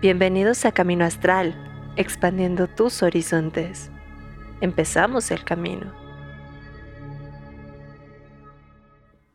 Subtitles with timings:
[0.00, 1.56] Bienvenidos a Camino Astral,
[1.96, 3.90] expandiendo tus horizontes.
[4.60, 5.92] Empezamos el camino.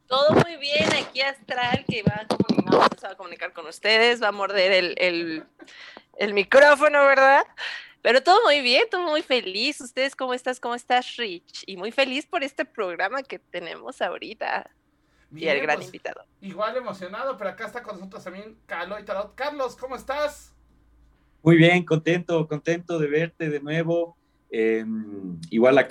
[0.07, 2.25] Todo muy bien aquí Astral, que va
[3.09, 5.43] a, comunicar con ustedes, va a morder el,
[6.17, 7.43] el micrófono, ¿verdad?
[8.01, 9.81] Pero todo muy bien, todo muy feliz.
[9.81, 10.61] ¿Ustedes cómo estás?
[10.61, 11.65] ¿Cómo estás, Rich?
[11.67, 14.71] Y muy feliz por este programa que tenemos ahorita.
[15.35, 16.25] Y el gran pues, invitado.
[16.41, 19.35] Igual emocionado, pero acá está con nosotros también Carlos y Tarot.
[19.35, 20.53] Carlos, ¿cómo estás?
[21.41, 24.15] Muy bien, contento, contento de verte de nuevo.
[24.49, 25.87] Em, igual a,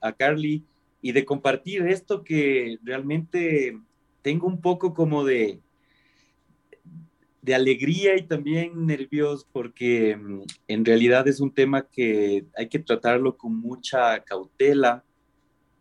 [0.00, 0.64] a, Carly
[1.02, 3.76] y de compartir esto que realmente
[4.22, 5.58] tengo un poco como de,
[7.42, 12.78] de alegría y también nervios porque em, en realidad es un tema que hay que
[12.78, 15.04] tratarlo con mucha cautela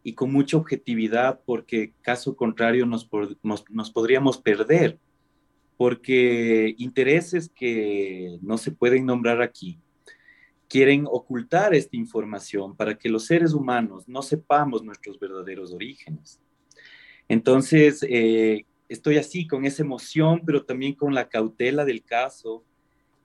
[0.04, 3.10] y con mucha objetividad porque caso contrario nos,
[3.44, 4.98] nos podríamos perder
[5.78, 9.80] porque intereses que no se pueden nombrar aquí
[10.70, 16.40] quieren ocultar esta información para que los seres humanos no sepamos nuestros verdaderos orígenes.
[17.28, 22.64] Entonces, eh, estoy así con esa emoción, pero también con la cautela del caso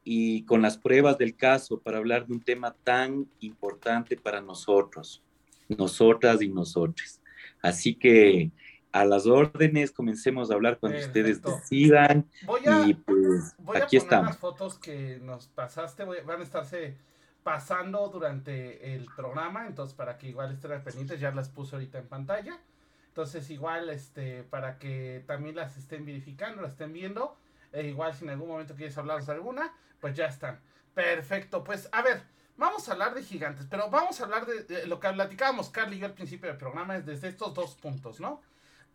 [0.02, 5.22] y con las pruebas del caso para hablar de un tema tan importante para nosotros,
[5.68, 7.20] nosotras y nosotros.
[7.62, 8.50] Así que
[8.92, 12.28] a las órdenes, comencemos a hablar cuando ustedes decidan.
[12.46, 16.44] Voy a, y pues voy aquí a poner las fotos que nos pasaste, van a
[16.44, 16.94] estarse
[17.42, 22.06] pasando durante el programa, entonces para que igual estén pendientes, ya las puse ahorita en
[22.06, 22.60] pantalla.
[23.08, 27.36] Entonces igual este para que también las estén verificando, las estén viendo,
[27.72, 30.60] e igual si en algún momento quieres hablar de alguna, pues ya están.
[30.94, 32.22] Perfecto, pues a ver,
[32.56, 36.00] vamos a hablar de gigantes, pero vamos a hablar de, lo que platicábamos Carly y
[36.00, 38.40] yo al principio del programa, es desde estos dos puntos, ¿no?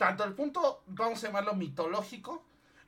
[0.00, 2.42] tanto el punto, vamos a llamarlo mitológico,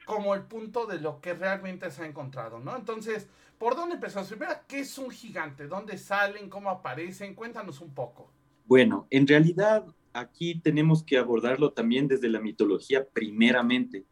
[0.06, 2.74] como el punto de lo que realmente se ha encontrado, ¿no?
[2.74, 4.30] Entonces, ¿por dónde empezamos?
[4.30, 5.66] Primero, ¿qué es un gigante?
[5.66, 6.48] ¿Dónde salen?
[6.48, 7.34] ¿Cómo aparecen?
[7.34, 8.30] Cuéntanos un poco.
[8.64, 14.06] Bueno, en realidad aquí tenemos que abordarlo también desde la mitología primeramente,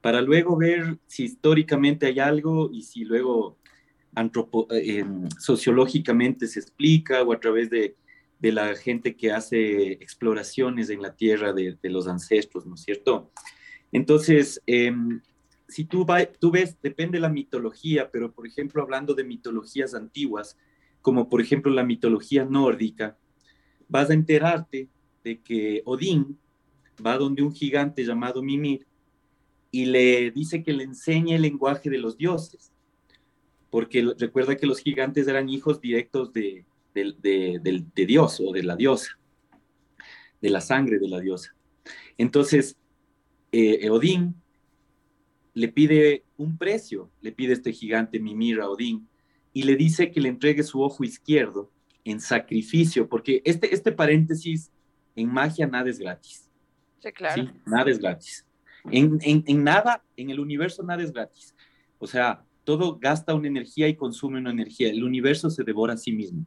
[0.00, 3.58] para luego ver si históricamente hay algo y si luego
[4.14, 5.04] antropo eh,
[5.38, 7.96] sociológicamente se explica o a través de
[8.40, 13.30] de la gente que hace exploraciones en la tierra de, los ancestros, ¿no es cierto?
[13.92, 15.20] Entonces, em,
[15.68, 16.06] si tú,
[16.38, 20.56] tú ves, depende de la mitología, pero por ejemplo, hablando de mitologías antiguas,
[21.02, 23.16] como por ejemplo la mitología nórdica,
[23.88, 24.88] vas a enterarte
[25.22, 26.38] de que Odín
[27.04, 28.86] va donde un gigante llamado Mimir
[29.70, 32.72] y le dice que le enseñe el lenguaje de los dioses,
[33.70, 36.64] porque recuerda que los gigantes eran hijos directos de,
[36.94, 39.18] de, Dios o de la diosa,
[40.40, 41.54] de la sangre de la diosa.
[42.18, 42.76] Entonces,
[43.52, 44.34] eh, Odín
[45.54, 49.08] le pide un precio, le pide este gigante Mimir a Odín
[49.52, 51.70] y le dice que le entregue su ojo izquierdo
[52.04, 54.70] en sacrificio, porque este, este paréntesis,
[55.16, 56.48] en magia nada es gratis.
[56.98, 57.52] Sí, claro.
[57.66, 58.46] nada es gratis.
[58.90, 61.54] En, en, nada, en el universo nada es gratis.
[61.98, 64.90] O sea, todo gasta una energía y consume una energía.
[64.90, 66.46] El universo se devora a sí mismo.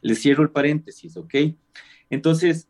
[0.00, 1.34] Le cierro el paréntesis, ¿ok?
[2.08, 2.68] Entonces,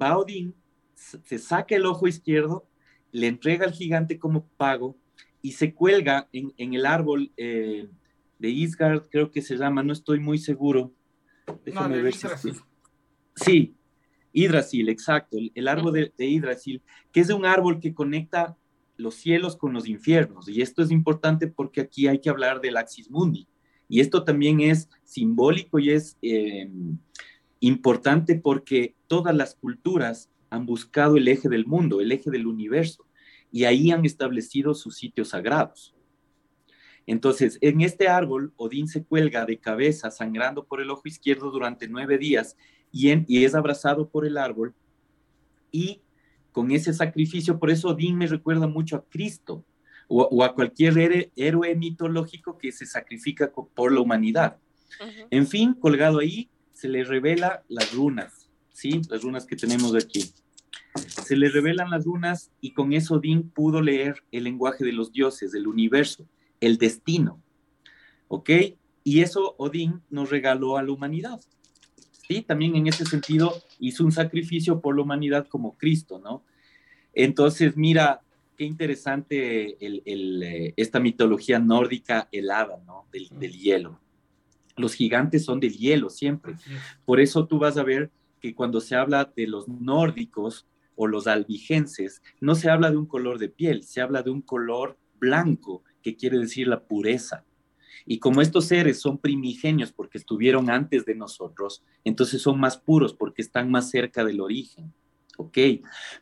[0.00, 0.54] va Odín,
[0.94, 2.66] se saca el ojo izquierdo,
[3.12, 4.96] le entrega al gigante como pago
[5.40, 7.88] y se cuelga en, el árbol eh,
[8.38, 10.92] de Isgard, creo que se llama, no estoy muy seguro.
[11.64, 12.26] Déjame ver si
[13.36, 13.74] Sí,
[14.32, 16.82] Hidrasil, exacto, el, árbol de, de Hidrasil,
[17.12, 18.56] que es un árbol que conecta
[18.96, 20.48] los cielos con los infiernos.
[20.48, 23.46] Y esto es importante porque aquí hay que hablar del Axis Mundi.
[23.88, 26.70] Y esto también es simbólico y es eh,
[27.60, 33.06] importante porque todas las culturas han buscado el eje del mundo, el eje del universo,
[33.50, 35.94] y ahí han establecido sus sitios sagrados.
[37.06, 41.88] Entonces, en este árbol, Odín se cuelga de cabeza, sangrando por el ojo izquierdo durante
[41.88, 42.56] nueve días,
[42.90, 44.74] y, y es abrazado por el árbol,
[45.70, 46.00] y
[46.54, 49.64] con ese sacrificio, por eso Odín me recuerda mucho a Cristo,
[50.06, 54.58] o, a cualquier héroe, mitológico que se sacrifica por la humanidad.
[55.30, 59.02] En fin, colgado ahí, se le revela las runas, ¿sí?
[59.10, 60.30] Las runas que tenemos aquí.
[61.08, 65.10] Se le revelan las runas y con eso Odín pudo leer el lenguaje de los
[65.10, 66.24] dioses, del universo,
[66.60, 67.42] el destino,
[68.28, 68.50] ¿ok?
[69.02, 71.40] Y eso Odín nos regaló a la humanidad.
[72.26, 76.42] Sí, también en ese sentido hizo un sacrificio por la humanidad como Cristo, ¿no?
[77.12, 78.22] Entonces, mira,
[78.56, 83.06] qué interesante eh, esta mitología nórdica helada, ¿no?
[83.12, 84.00] Del, hielo.
[84.76, 86.54] Los gigantes son del hielo siempre.
[87.04, 88.10] Por eso tú vas a ver
[88.40, 90.66] que cuando se habla de los nórdicos
[90.96, 94.40] o los albigenses, no se habla de un color de piel, se habla de un
[94.40, 97.44] color blanco, que quiere decir la pureza.
[98.06, 103.14] Y como estos seres son primigenios porque estuvieron antes de nosotros, entonces son más puros
[103.14, 104.92] porque están más cerca del origen.
[105.36, 105.58] ¿Ok?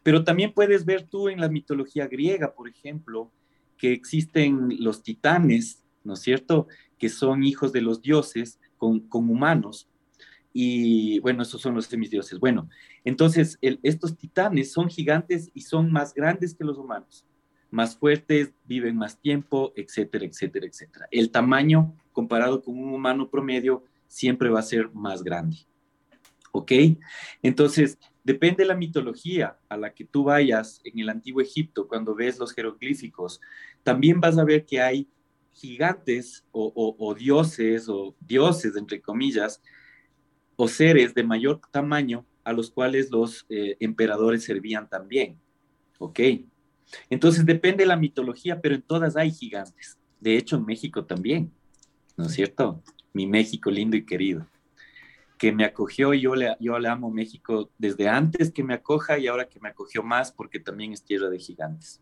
[0.02, 3.30] Pero también puedes ver tú en la mitología griega, por ejemplo,
[3.76, 6.66] que existen los titanes, ¿no es cierto?
[6.98, 9.88] Que son hijos de los dioses con, con humanos.
[10.54, 12.38] Y bueno, esos son los semidioses.
[12.38, 12.68] Bueno,
[13.04, 17.26] entonces estos titanes son gigantes y son más grandes que los humanos
[17.72, 21.08] más fuertes, viven más tiempo, etcétera, etcétera, etcétera.
[21.10, 25.56] El tamaño comparado con un humano promedio siempre va a ser más grande.
[26.52, 26.70] ¿Ok?
[27.42, 32.14] Entonces, depende de la mitología a la que tú vayas en el antiguo Egipto, cuando
[32.14, 33.40] ves los jeroglíficos,
[33.82, 35.08] también vas a ver que hay
[35.52, 39.62] gigantes o, dioses o dioses, entre comillas,
[40.56, 45.40] o seres de mayor tamaño a los cuales los eh, emperadores servían también.
[45.98, 46.20] ¿Ok?
[47.10, 49.98] Entonces depende de la mitología, pero en todas hay gigantes.
[50.20, 51.52] De hecho, en México también,
[52.16, 52.82] ¿no es cierto?
[53.12, 54.46] Mi México lindo y querido,
[55.38, 59.18] que me acogió y yo le, yo le amo México desde antes que me acoja
[59.18, 62.00] y ahora que me acogió más porque también es tierra de gigantes.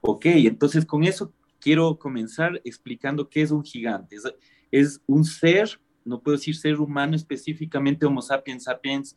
[0.00, 4.16] Ok, entonces con eso quiero comenzar explicando qué es un gigante.
[4.16, 4.22] Es,
[4.70, 9.16] es un ser, no puedo decir ser humano específicamente, Homo sapiens sapiens,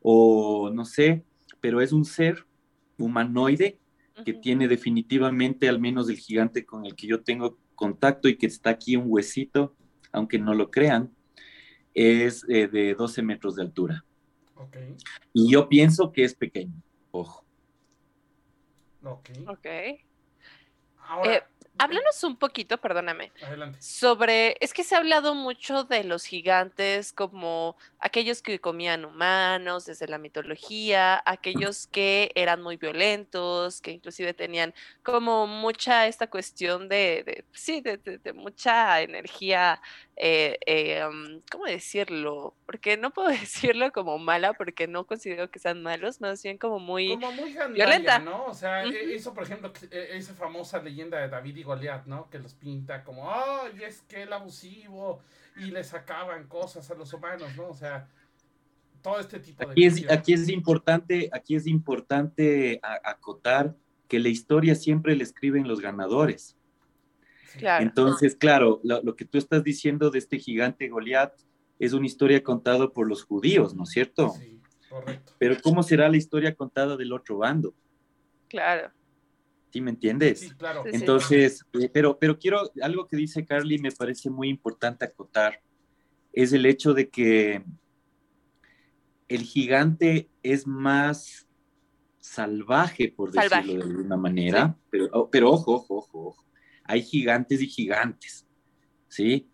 [0.00, 1.24] o no sé,
[1.60, 2.46] pero es un ser
[2.98, 3.78] humanoide
[4.24, 8.46] que tiene definitivamente, al menos el gigante con el que yo tengo contacto y que
[8.46, 9.74] está aquí un huesito,
[10.12, 11.12] aunque no lo crean,
[11.94, 14.04] es eh, de 12 metros de altura.
[14.54, 14.96] Okay.
[15.32, 17.44] Y yo pienso que es pequeño, ojo.
[19.04, 19.30] Ok.
[19.46, 20.00] okay.
[20.98, 21.42] Ahora, eh,
[21.78, 23.32] Háblanos un poquito, perdóname,
[23.78, 29.86] sobre, es que se ha hablado mucho de los gigantes como aquellos que comían humanos
[29.86, 36.88] desde la mitología, aquellos que eran muy violentos, que inclusive tenían como mucha esta cuestión
[36.88, 39.80] de, sí, de, mucha energía,
[40.16, 41.02] eh, eh,
[41.50, 42.54] ¿cómo decirlo?
[42.66, 46.78] Porque no puedo decirlo como mala, porque no considero que sean malos, más bien como
[46.78, 48.18] muy, como muy violenta.
[48.18, 48.46] ¿no?
[48.46, 52.28] O sea, e, eso, por ejemplo, e, esa famosa leyenda de David y Goliat, ¿no?
[52.30, 55.20] Que los pinta como, ay, es que el abusivo
[55.56, 57.68] y le sacaban cosas a los humanos, ¿no?
[57.68, 58.08] O sea,
[59.02, 59.72] todo este tipo de...
[59.72, 63.76] Aquí es, aquí es importante, aquí es importante acotar
[64.08, 66.56] que la historia siempre le escriben los ganadores.
[67.54, 71.34] Entonces, claro, lo, que tú estás diciendo de este gigante Goliat
[71.78, 74.30] es una historia contada por los judíos, ¿no es cierto?
[74.30, 75.34] Sí, correcto.
[75.38, 77.74] Pero ¿cómo será la historia contada del otro bando?
[78.48, 78.90] Claro.
[79.70, 80.40] ¿Sí me entiendes?
[80.40, 80.84] Sí, claro.
[80.86, 85.60] Entonces, eh, pero, pero quiero, algo que dice Carly me parece muy importante acotar,
[86.32, 87.62] es el hecho de que
[89.28, 91.46] el gigante es más
[92.18, 96.44] salvaje, por decirlo de alguna manera, pero, oh, pero ojo, ojo, ojo, ojo,
[96.84, 98.46] hay gigantes y gigantes,
[99.08, 99.48] ¿sí?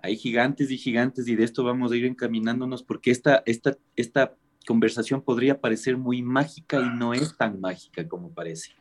[0.00, 4.36] Hay gigantes y gigantes y de esto vamos a ir encaminándonos porque esta, esta, esta
[4.66, 8.72] conversación podría parecer muy mágica y no es tan mágica como parece.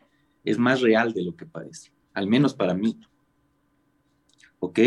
[0.43, 2.99] Es más real de lo que parece, al menos para mí.
[4.59, 4.79] ¿Ok?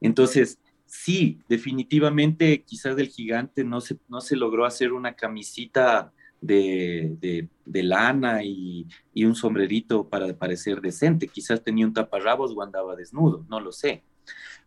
[0.00, 7.48] Entonces, sí, definitivamente quizás del gigante no se, no se logró hacer una camisita de,
[7.64, 11.28] lana y, y, un sombrerito para parecer decente.
[11.28, 14.02] Quizás tenía un taparrabos o andaba desnudo, no lo sé.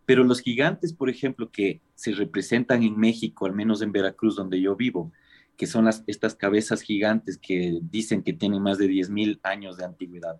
[0.06, 4.62] Pero los gigantes, por ejemplo, que se representan en México, al menos en Veracruz, donde
[4.62, 5.12] yo vivo,
[5.58, 9.86] que son las, estas cabezas gigantes que dicen que tienen más de 10.000 años de
[9.86, 10.40] antigüedad,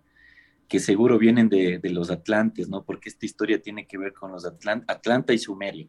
[0.68, 2.84] que seguro vienen de, los Atlantes, ¿no?
[2.84, 5.86] Porque esta historia tiene que ver con los Atlant Atlanta y Sumeria,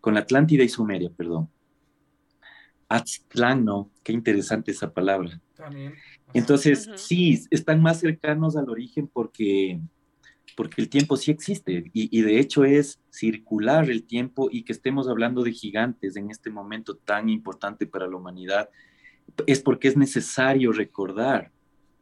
[0.00, 1.50] con la Atlántida y Sumeria, perdón.
[2.88, 3.90] Aztlán, ¿no?
[4.02, 5.40] Qué interesante esa palabra.
[5.54, 5.94] También.
[6.32, 9.80] Entonces, sí, están más cercanos al origen porque
[10.56, 15.08] porque el tiempo sí existe y, de hecho es circular el tiempo y que estemos
[15.08, 18.68] hablando de gigantes en este momento tan importante para la humanidad,
[19.46, 21.50] es porque es necesario recordar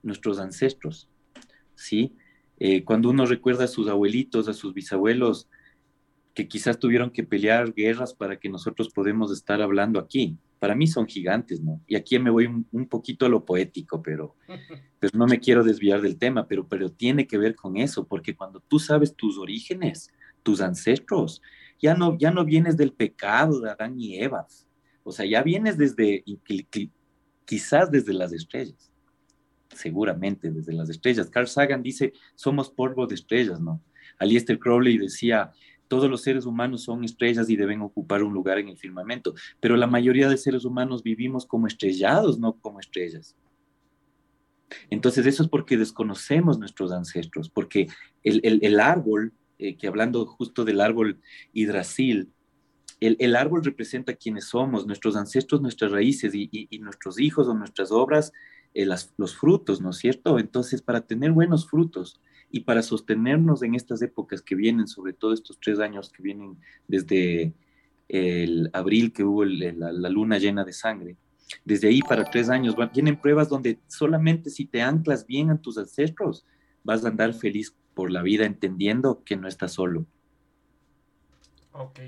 [0.03, 1.09] nuestros ancestros,
[1.75, 2.15] ¿sí?
[2.59, 5.49] Eh, cuando uno recuerda a sus abuelitos, a sus bisabuelos,
[6.35, 10.37] que quizás tuvieron que pelear guerras para que nosotros podamos estar hablando aquí.
[10.63, 11.81] Para mí son gigantes, ¿no?
[11.89, 14.37] Y aquí me voy un, poquito a lo poético, pero,
[15.01, 18.37] pero no me quiero desviar del tema, pero, pero tiene que ver con eso, porque
[18.37, 20.13] cuando tú sabes tus orígenes,
[20.45, 21.43] tus ancestros,
[21.81, 24.47] ya no, ya no vienes del pecado de Adán y Eva,
[25.03, 26.23] o sea, ya vienes desde,
[27.45, 28.93] quizás desde las estrellas,
[29.75, 31.29] seguramente desde las estrellas.
[31.29, 33.83] Carl Sagan dice, somos polvo de estrellas, ¿no?
[34.21, 35.51] Alistair Crowley decía,
[35.93, 39.77] todos los seres humanos son estrellas y deben ocupar un lugar en el firmamento, pero
[39.77, 43.37] la mayoría de seres humanos vivimos como estrellados, no como estrellas.
[44.89, 47.89] Entonces eso es porque desconocemos nuestros ancestros, porque
[48.25, 51.21] el, árbol eh, que hablando justo del árbol
[51.53, 52.33] hidrasil,
[52.99, 58.33] el, árbol representa quienes somos, nuestros ancestros, nuestras raíces y, nuestros hijos o nuestras obras,
[58.73, 60.39] eh, los frutos, ¿no es cierto?
[60.39, 62.19] Entonces, para tener buenos frutos
[62.53, 66.59] y para sostenernos en estas épocas que vienen, sobre todo estos tres años que vienen
[66.87, 67.55] desde
[68.09, 71.17] el abril que hubo la, luna llena de sangre,
[71.65, 75.79] desde ahí para tres años vienen pruebas donde solamente si te anclas bien a tus
[75.79, 76.45] ancestros,
[76.85, 80.05] vas a andar feliz por la vida entendiendo que no estás solo.
[81.73, 82.01] Ok.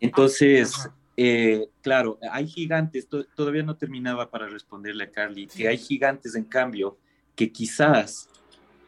[0.00, 6.34] Entonces, eh, claro, hay gigantes, todavía no terminaba para responderle a Carly, que hay gigantes
[6.34, 6.98] en cambio
[7.36, 8.28] que quizás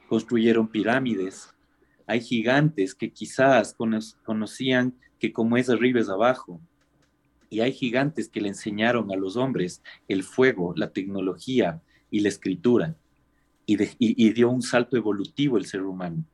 [0.08, 1.54] construyeron pirámides,
[2.06, 3.75] hay gigantes que quizás
[4.25, 6.61] conocían que como es arriba es abajo,
[7.50, 11.80] y hay gigantes que le enseñaron a los hombres el fuego, la tecnología
[12.11, 12.96] y la escritura
[13.66, 16.25] y, dio un salto evolutivo el ser humano.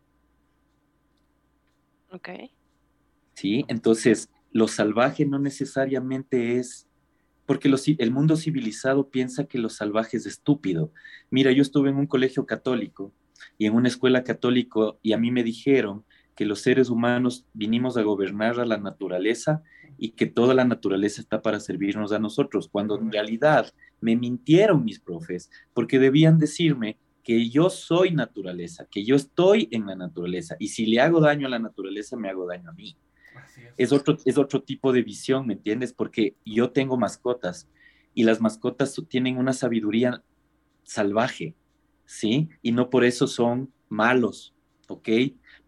[2.10, 2.28] Ok.
[3.34, 6.88] Sí, entonces lo salvaje no necesariamente es,
[7.46, 10.92] porque el mundo civilizado piensa que lo salvaje es estúpido.
[11.30, 13.12] Mira, yo estuve en un colegio católico
[13.58, 16.04] y en una escuela católico y a mí me dijeron
[16.34, 19.62] que los seres humanos vinimos a gobernar a la naturaleza
[19.98, 24.84] y que toda la naturaleza está para servirnos a nosotros, cuando en realidad me mintieron
[24.84, 30.56] mis profes, porque debían decirme que yo soy naturaleza, que yo estoy en la naturaleza,
[30.58, 32.96] y si le hago daño a la naturaleza, me hago daño a mí.
[33.76, 33.92] Es.
[33.92, 35.92] otro, es otro tipo de visión, ¿me entiendes?
[35.92, 37.68] Porque yo tengo mascotas
[38.14, 40.22] y las mascotas tienen una sabiduría
[40.82, 41.54] salvaje,
[42.10, 42.48] ¿sí?
[42.60, 44.52] Y no por eso son malos,
[44.88, 45.08] ¿ok?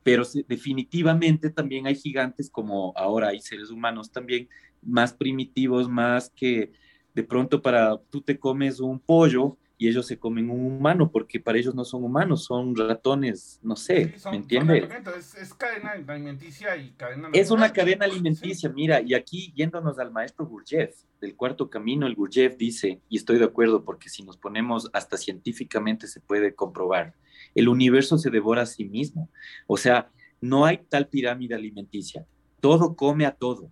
[0.03, 4.49] Pero definitivamente también hay gigantes como ahora hay seres humanos también
[4.83, 6.73] más primitivos, más que
[7.15, 11.41] de pronto para tú te comes un pollo y ellos se comen un humano, porque
[11.41, 14.89] para ellos no son humanos, son ratones, no sé, ¿me entiendes?
[15.37, 17.31] Es, cadena alimenticia y cadena...
[17.33, 22.15] Es una cadena alimenticia, mira, y aquí yéndonos al maestro Gurdjieff, del cuarto camino, el
[22.15, 27.15] Gurdjieff dice, y estoy de acuerdo, porque si nos ponemos hasta científicamente se puede comprobar,
[27.57, 29.31] el universo se devora a sí mismo,
[29.67, 32.25] o sea, no hay tal pirámide alimenticia,
[32.61, 33.69] todo come a todo,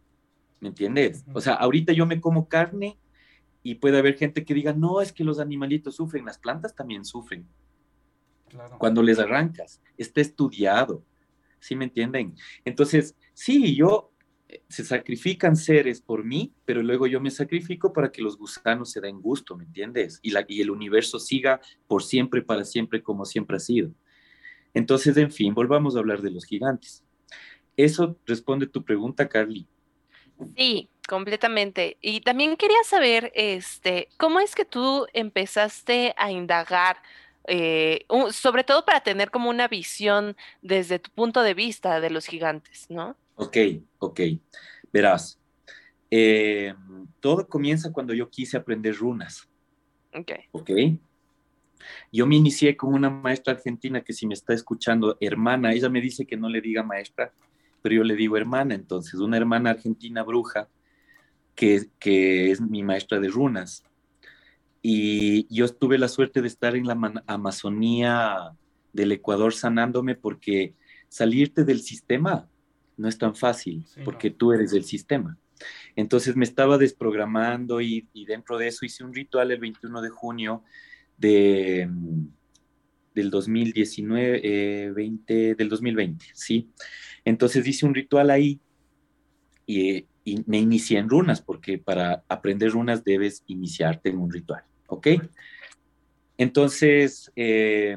[0.59, 1.25] ¿me entiendes?
[1.33, 2.99] O sea, ahorita yo me como carne
[3.63, 7.05] y puede haber gente que diga, no, es que los animalitos sufren, las plantas también
[7.05, 7.47] sufren.
[8.79, 11.05] Cuando les arrancas, está estudiado,
[11.61, 12.35] ¿sí me entienden?
[12.65, 14.13] Entonces, sí, yo,
[14.49, 18.91] eh, se sacrifican seres por mí, pero luego yo me sacrifico para que los gusanos
[18.91, 20.19] se den gusto, ¿me entiendes?
[20.23, 23.93] Y, la, y el universo siga por siempre, para siempre, como siempre ha sido.
[24.75, 27.05] Entonces, en fin, volvamos a hablar de los gigantes.
[27.77, 29.67] Eso responde tu pregunta, Carly.
[30.57, 31.97] Sí, completamente.
[32.01, 36.99] Y también quería saber, este, ¿cómo es que tú empezaste a indagar,
[37.49, 42.27] eh, sobre todo para tener como una visión desde tu punto de vista de los
[42.27, 43.17] gigantes, ¿no?
[43.35, 43.57] Ok,
[43.99, 44.21] ok.
[44.93, 45.41] Verás,
[46.13, 46.75] eh,
[47.19, 49.49] todo comienza cuando yo quise aprender runas.
[50.15, 50.31] Ok.
[50.53, 50.71] Ok.
[52.13, 56.01] Yo me inicié con una maestra argentina que si me está escuchando, hermana, ella me
[56.01, 57.33] dice que no le diga maestra,
[57.83, 60.69] pero yo le digo hermana, entonces, una hermana argentina bruja
[61.61, 63.85] que, que es mi maestra de runas.
[64.81, 68.53] Y yo tuve la suerte de estar en la Amazonía
[68.95, 70.73] del Ecuador sanándome porque
[71.11, 72.49] salirte del sistema
[72.97, 75.37] no es tan fácil, porque tú eres el sistema.
[75.97, 80.09] Entonces me estaba desprogramando y, y, dentro de eso hice un ritual el 21 de
[80.09, 80.65] junio
[81.19, 81.91] de,
[83.15, 86.71] del 2019, 20, eh, del 2020, ¿sí?
[87.23, 88.59] Entonces hice un ritual ahí
[89.67, 90.07] y,
[90.47, 95.09] me inicié en runas, porque para aprender runas debes iniciarte en un ritual, ¿ok?
[96.37, 97.97] Entonces, eh,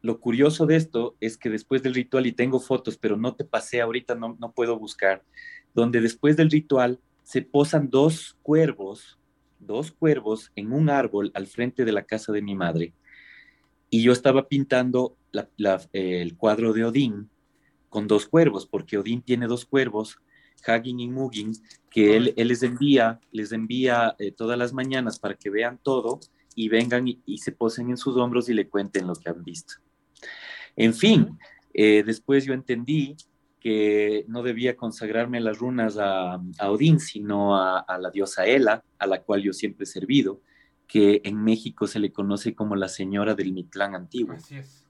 [0.00, 3.44] lo curioso de esto es que después del ritual, y tengo fotos, pero no te
[3.44, 5.22] pasé ahorita, no, no puedo buscar,
[5.74, 9.18] donde después del ritual se posan dos cuervos,
[9.58, 12.92] dos cuervos en un árbol al frente de la casa de mi madre.
[13.90, 15.16] Y yo estaba pintando
[15.92, 17.30] el cuadro de Odín
[17.88, 20.18] con dos cuervos, porque Odín tiene dos cuervos,
[20.66, 21.52] Hagin y Mugin,
[21.90, 26.20] que él, les envía, les envía eh, todas las mañanas para que vean todo
[26.54, 29.74] y vengan y, se posen en sus hombros y le cuenten lo que han visto.
[30.76, 31.38] En fin,
[31.72, 33.16] eh, después yo entendí
[33.60, 39.06] que no debía consagrarme las runas a, Odín, sino a, a, la diosa Ela, a
[39.06, 40.42] la cual yo siempre he servido,
[40.86, 44.34] que en México se le conoce como la señora del Mitlán antiguo.
[44.34, 44.84] Así es.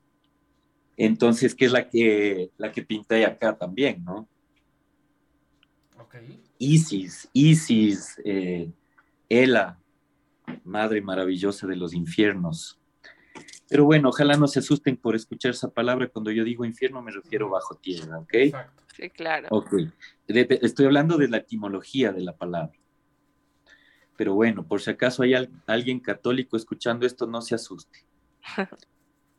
[0.97, 4.29] Entonces, que es la que, la que pinté acá también, ¿no?
[6.59, 8.71] Isis, Isis, eh,
[9.29, 9.79] Ela,
[10.65, 12.79] Madre maravillosa de los infiernos.
[13.69, 16.09] Pero bueno, ojalá no se asusten por escuchar esa palabra.
[16.09, 18.35] Cuando yo digo infierno me refiero bajo tierra, ¿ok?
[18.35, 18.83] Exacto.
[18.95, 19.49] Sí, claro.
[19.51, 19.73] Ok.
[20.29, 22.79] estoy hablando de la etimología de la palabra.
[24.17, 25.35] Pero bueno, por si acaso hay
[25.67, 28.07] alguien católico escuchando esto, no se asuste.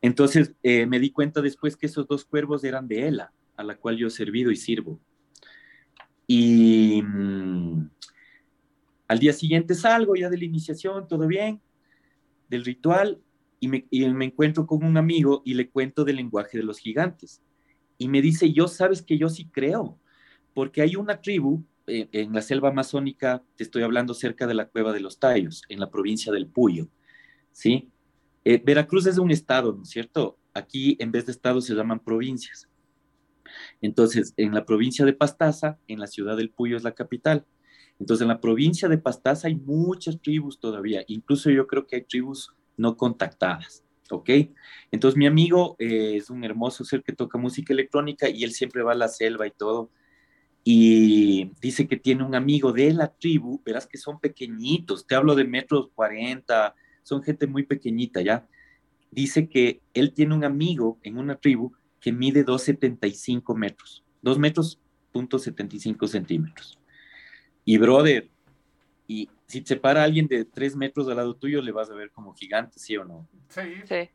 [0.01, 3.77] Entonces eh, me di cuenta después que esos dos cuervos eran de Ela, a la
[3.77, 5.00] cual yo he servido y sirvo.
[6.27, 7.89] Y mm,
[9.08, 11.62] al día siguiente salgo ya de la iniciación, todo bien,
[12.50, 13.22] del ritual,
[13.60, 17.41] y me, encuentro con un amigo y le cuento del lenguaje de los gigantes.
[17.98, 19.98] Y me dice, yo sabes que yo sí creo,
[20.53, 24.67] porque hay una tribu eh, en la selva amazónica, te estoy hablando cerca de la
[24.67, 26.88] cueva de los Tayos, en la provincia del Puyo,
[27.51, 27.89] ¿sí?
[28.44, 30.38] Eh, Veracruz es un estado, ¿no es cierto?
[30.53, 32.70] Aquí en vez de estados se llaman provincias.
[33.81, 37.45] Entonces, en la provincia de Pastaza, en la ciudad del Puyo es la capital.
[38.00, 42.01] Entonces, en la provincia de Pastaza hay muchas tribus todavía, incluso yo creo que hay
[42.03, 44.29] tribus no contactadas, ¿ok?
[44.91, 48.83] Entonces, mi amigo eh, es un hermoso ser que toca música electrónica y él siempre
[48.83, 49.89] va a la selva y todo.
[50.63, 55.35] Y dice que tiene un amigo de la tribu, verás que son pequeñitos, te hablo
[55.35, 58.47] de metros 40, son gente muy pequeñita, ¿ya?
[59.12, 61.71] Dice que él tiene un amigo en una tribu
[62.05, 64.79] que mide 2,75 metros, 2 metros,
[65.12, 66.77] punto 75 centímetros.
[67.63, 68.29] Y brother,
[69.07, 72.12] y si te para alguien de 3 metros al lado tuyo, le vas a ver
[72.12, 73.27] como gigante, ¿sí o no?
[73.50, 73.62] Sí.
[73.85, 74.09] sí.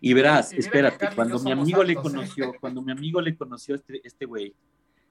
[0.00, 4.00] Y verás, espérate, cuando mi amigo le conoció, cuando mi amigo le conoció a este,
[4.02, 4.52] este güey,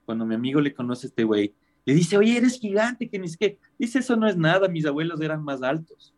[0.04, 1.54] cuando mi amigo le conoce a este güey,
[1.86, 4.84] le dice, oye, eres gigante, que ni es que, dice, eso no es nada, mis
[4.84, 6.12] abuelos eran más altos.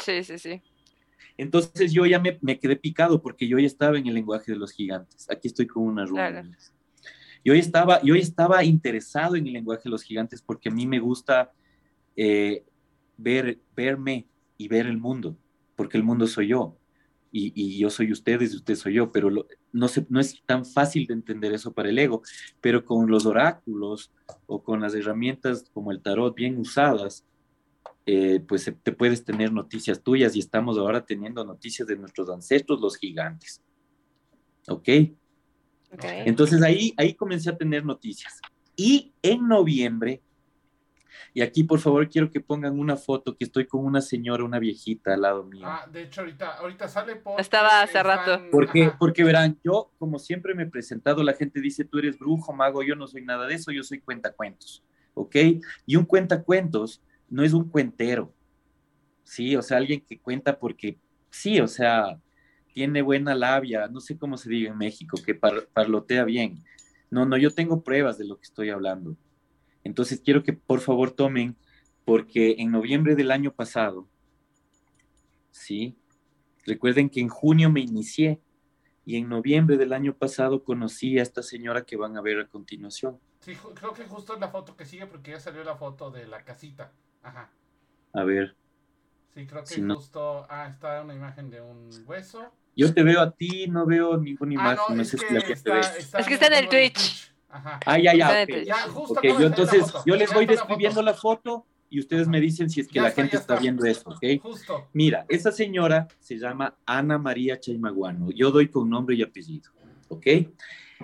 [0.00, 0.62] Sí, sí, sí.
[1.38, 4.72] Entonces yo ya me, quedé picado porque yo ya estaba en el lenguaje de los
[4.72, 5.28] gigantes.
[5.30, 6.44] Aquí estoy con una rubia.
[7.44, 10.86] Yo, ya estaba, yo estaba interesado en el lenguaje de los gigantes porque a mí
[10.86, 11.52] me gusta
[12.16, 12.64] eh,
[13.16, 14.26] ver, verme
[14.56, 15.36] y ver el mundo,
[15.76, 16.76] porque el mundo soy yo.
[17.38, 19.46] Y, yo soy ustedes y usted soy yo, pero no,
[20.08, 22.22] no es tan fácil de entender eso para el ego,
[22.62, 24.10] pero con los oráculos
[24.46, 27.26] o con las herramientas como el tarot bien usadas,
[28.08, 32.80] eh, pues te puedes tener noticias tuyas y estamos ahora teniendo noticias de nuestros ancestros,
[32.80, 33.60] los gigantes.
[34.68, 34.88] ¿Ok?
[35.90, 38.40] Entonces ahí, ahí comencé a tener noticias.
[38.76, 40.22] Y en noviembre,
[41.34, 44.60] y aquí por favor quiero que pongan una foto que estoy con una señora, una
[44.60, 45.66] viejita al lado mío.
[45.66, 47.40] Ah, de hecho ahorita, ahorita sale por...
[47.40, 48.40] Estaba hace rato.
[48.52, 52.52] Porque, porque verán, yo como siempre me he presentado, la gente dice, tú eres brujo,
[52.52, 54.84] mago, yo no soy nada de eso, yo soy cuentacuentos.
[55.14, 55.34] ¿Ok?
[55.86, 58.32] Y un cuentacuentos no es un cuentero,
[59.24, 59.56] ¿sí?
[59.56, 60.98] O sea, alguien que cuenta porque
[61.30, 62.20] sí, o sea,
[62.72, 66.62] tiene buena labia, no sé cómo se diga en México, que parlotea bien.
[67.10, 69.16] No, no, yo tengo pruebas de lo que estoy hablando.
[69.84, 71.56] Entonces quiero que por favor tomen,
[72.04, 74.08] porque en noviembre del año pasado,
[75.50, 75.96] ¿sí?
[76.64, 78.40] Recuerden que en junio me inicié
[79.04, 82.48] y en noviembre del año pasado conocí a esta señora que van a ver a
[82.48, 83.18] continuación.
[83.40, 86.26] Sí, creo que justo es la foto que sigue porque ya salió la foto de
[86.26, 86.92] la casita.
[87.26, 87.50] Ajá.
[88.12, 88.54] A ver.
[89.34, 90.46] Sí, creo que justo.
[90.48, 92.52] Ah, está una imagen de un hueso.
[92.76, 94.96] Yo te veo a ti, no veo ninguna ah, imagen.
[94.96, 97.32] no, es, que está, es que está en el Twitch.
[97.48, 97.80] Ajá.
[97.84, 98.42] Ah, ya, ya.
[98.42, 98.68] Okay.
[98.94, 102.88] okay yo entonces, yo les voy describiendo la foto y ustedes me dicen si es
[102.88, 103.56] que la gente está.
[103.56, 104.40] viendo esto, ¿ok?
[104.40, 104.88] Justo.
[104.92, 108.30] Mira, esa señora se llama Ana María Chaimaguano.
[108.30, 109.70] Yo doy con nombre y apellido,
[110.08, 110.26] ¿ok?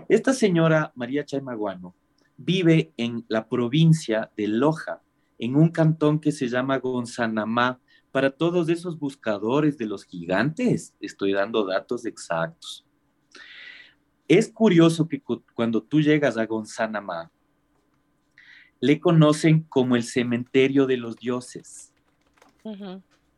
[0.09, 1.95] Esta señora María Chaimaguano
[2.37, 5.01] vive en la provincia de Loja,
[5.43, 7.81] en un cantón que se llama Gonzanamá.
[8.13, 12.87] Para todos esos buscadores de los gigantes, estoy dando datos exactos.
[14.29, 15.21] Es curioso que
[15.55, 17.33] cuando tú llegas a Gonzanamá,
[18.79, 21.93] le conocen como el cementerio de los dioses.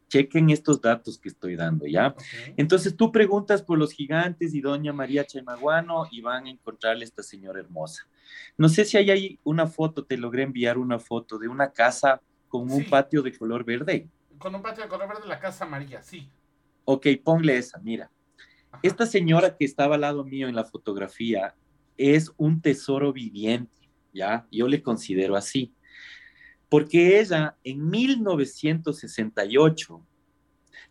[0.08, 2.14] Chequen estos datos que estoy dando, ¿ya?
[2.58, 7.08] Entonces tú preguntas por los gigantes y doña María Chemaguano y van a encontrarle a
[7.08, 8.06] esta señora hermosa.
[8.56, 12.20] No sé si hay ahí una foto, te logré enviar una foto de una casa
[12.48, 14.08] con un patio de color verde.
[14.38, 16.30] Con un patio de color verde, la casa amarilla, sí.
[16.84, 18.10] Ok, ponle esa, mira.
[18.82, 21.54] Esta señora que estaba al lado mío en la fotografía
[21.96, 24.46] es un tesoro viviente, ¿ya?
[24.50, 25.72] Yo le considero así.
[26.68, 30.06] Porque ella en 1968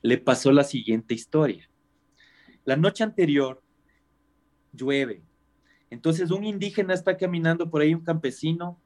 [0.02, 1.70] le pasó la siguiente historia.
[2.66, 3.62] La noche anterior
[4.72, 5.22] llueve,
[5.94, 8.80] entonces un indígena está caminando por ahí, un campesino,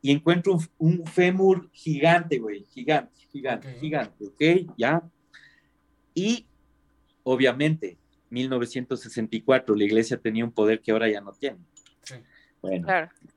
[0.00, 4.74] y encuentra un, fémur gigante, güey, gigante, gigante, gigante, ¿ok?
[4.76, 5.02] ¿Ya?
[6.14, 6.46] Y
[7.22, 7.96] obviamente,
[8.30, 11.58] 1964, la iglesia tenía un poder que ahora ya no tiene.
[12.02, 12.16] Sí.
[12.60, 12.88] Bueno,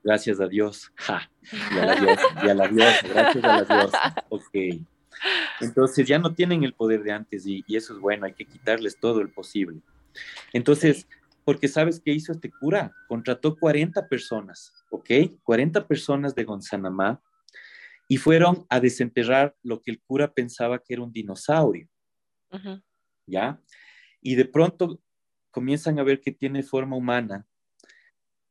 [0.04, 0.92] gracias a Dios.
[0.96, 3.92] Ja, y a la Dios, y a la Dios, gracias a la Dios.
[4.30, 4.56] Ok.
[5.62, 8.98] Entonces ya no tienen el poder de antes y, eso es bueno, hay que quitarles
[9.00, 9.80] todo el posible.
[10.52, 11.08] Entonces,
[11.46, 12.92] porque sabes qué hizo este cura?
[13.08, 15.10] Contrató 40 personas, ¿ok?
[15.44, 17.22] 40 personas de Gonzanamá
[18.08, 21.88] y fueron a desenterrar lo que el cura pensaba que era un dinosaurio,
[23.28, 23.62] ¿ya?
[24.22, 25.00] Y de pronto
[25.52, 27.48] comienzan a ver que tiene forma humana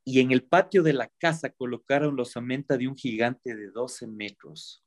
[0.05, 4.07] y en el patio de la casa colocaron la osamenta de un gigante de 12
[4.07, 4.83] metros.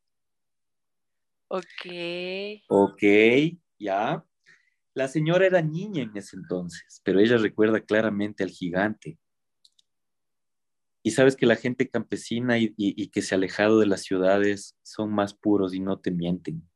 [1.48, 2.64] Ok.
[2.68, 3.02] Ok,
[3.78, 4.24] ya.
[4.98, 9.16] La señora era niña en ese entonces, pero ella recuerda claramente al gigante.
[11.04, 15.14] Y sabes que la gente campesina y, que se ha alejado de las ciudades son
[15.14, 16.68] más puros y no te mienten.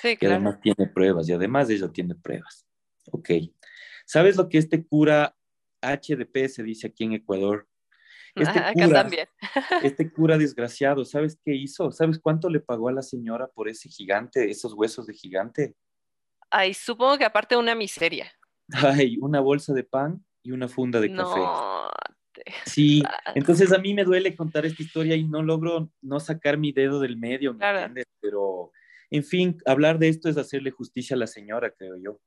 [0.00, 0.36] Sí, claro.
[0.36, 2.64] además tiene pruebas y además ella tiene pruebas.
[3.10, 3.30] Ok.
[4.06, 5.36] ¿Sabes lo que este cura
[5.82, 7.66] HDP se dice aquí en Ecuador?
[8.36, 9.28] Este Acá cura, también.
[9.82, 11.90] este cura desgraciado, ¿sabes qué hizo?
[11.90, 15.74] ¿Sabes cuánto le pagó a la señora por ese gigante, esos huesos de gigante?
[16.50, 18.32] Ay, supongo que aparte una miseria.
[18.72, 21.40] Ay, una bolsa de pan y una funda de café.
[21.40, 21.90] No.
[22.64, 23.02] Sí,
[23.34, 27.00] entonces a mí me duele contar esta historia y no logro no sacar mi dedo
[27.00, 28.06] del medio, ¿me entiendes?
[28.20, 28.72] Pero,
[29.10, 32.20] en fin, hablar de esto es hacerle justicia a la señora, creo yo.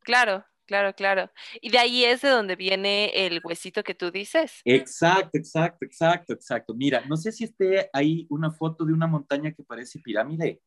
[0.00, 1.30] Claro, Claro, claro.
[1.60, 4.60] Y de ahí es de donde viene el huesito que tú dices.
[4.64, 6.74] Exacto, exacto, exacto, exacto.
[6.74, 10.62] Mira, no sé si esté ahí una foto de una montaña que parece pirámide.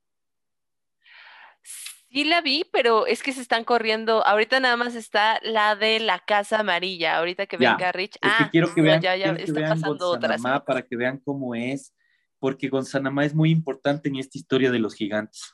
[2.09, 4.25] Sí la vi, pero es que se están corriendo.
[4.25, 7.17] Ahorita nada más está la de la casa amarilla.
[7.17, 8.17] Ahorita que venga Rich.
[8.21, 10.37] ah, quiero que vean, ya, ya está pasando otra.
[10.65, 11.93] Para que vean cómo es,
[12.39, 15.53] porque Gonzanamá es muy importante en esta historia de los gigantes.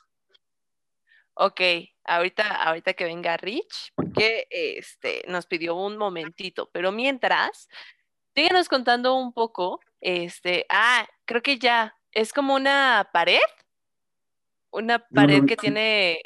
[1.36, 1.60] Ok,
[2.04, 7.68] ahorita, ahorita que venga Rich, porque este, nos pidió un momentito, pero mientras,
[8.36, 13.40] síguenos contando un poco, este, ah, creo que ya, es como una pared,
[14.70, 16.22] una pared que tiene...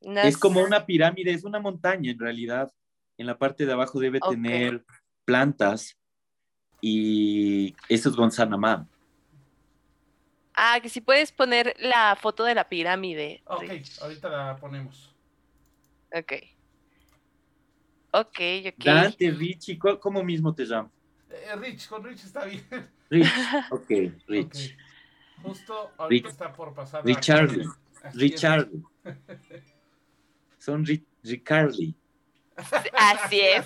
[0.00, 2.72] Es como una pirámide, es una montaña en realidad.
[3.16, 4.84] En la parte de abajo debe tener
[5.24, 5.98] plantas
[6.80, 8.86] y eso es Gonzanamá.
[10.54, 13.42] Ah, que si puedes poner la foto de la pirámide.
[13.46, 13.64] Ok,
[14.02, 15.14] ahorita la ponemos.
[16.12, 16.32] Ok.
[18.10, 18.84] Ok, ok.
[18.84, 20.90] Dante, Richie, ¿cómo mismo te llamo?
[21.30, 22.64] Eh, Rich, con Rich está bien.
[23.10, 23.28] Rich,
[23.70, 23.90] ok,
[24.26, 24.76] Rich.
[25.42, 27.04] Justo ahorita está por pasar.
[27.04, 27.52] Richard,
[28.14, 28.68] Richard.
[30.68, 30.84] Son
[31.24, 31.94] Ricardi.
[32.92, 33.64] Así es.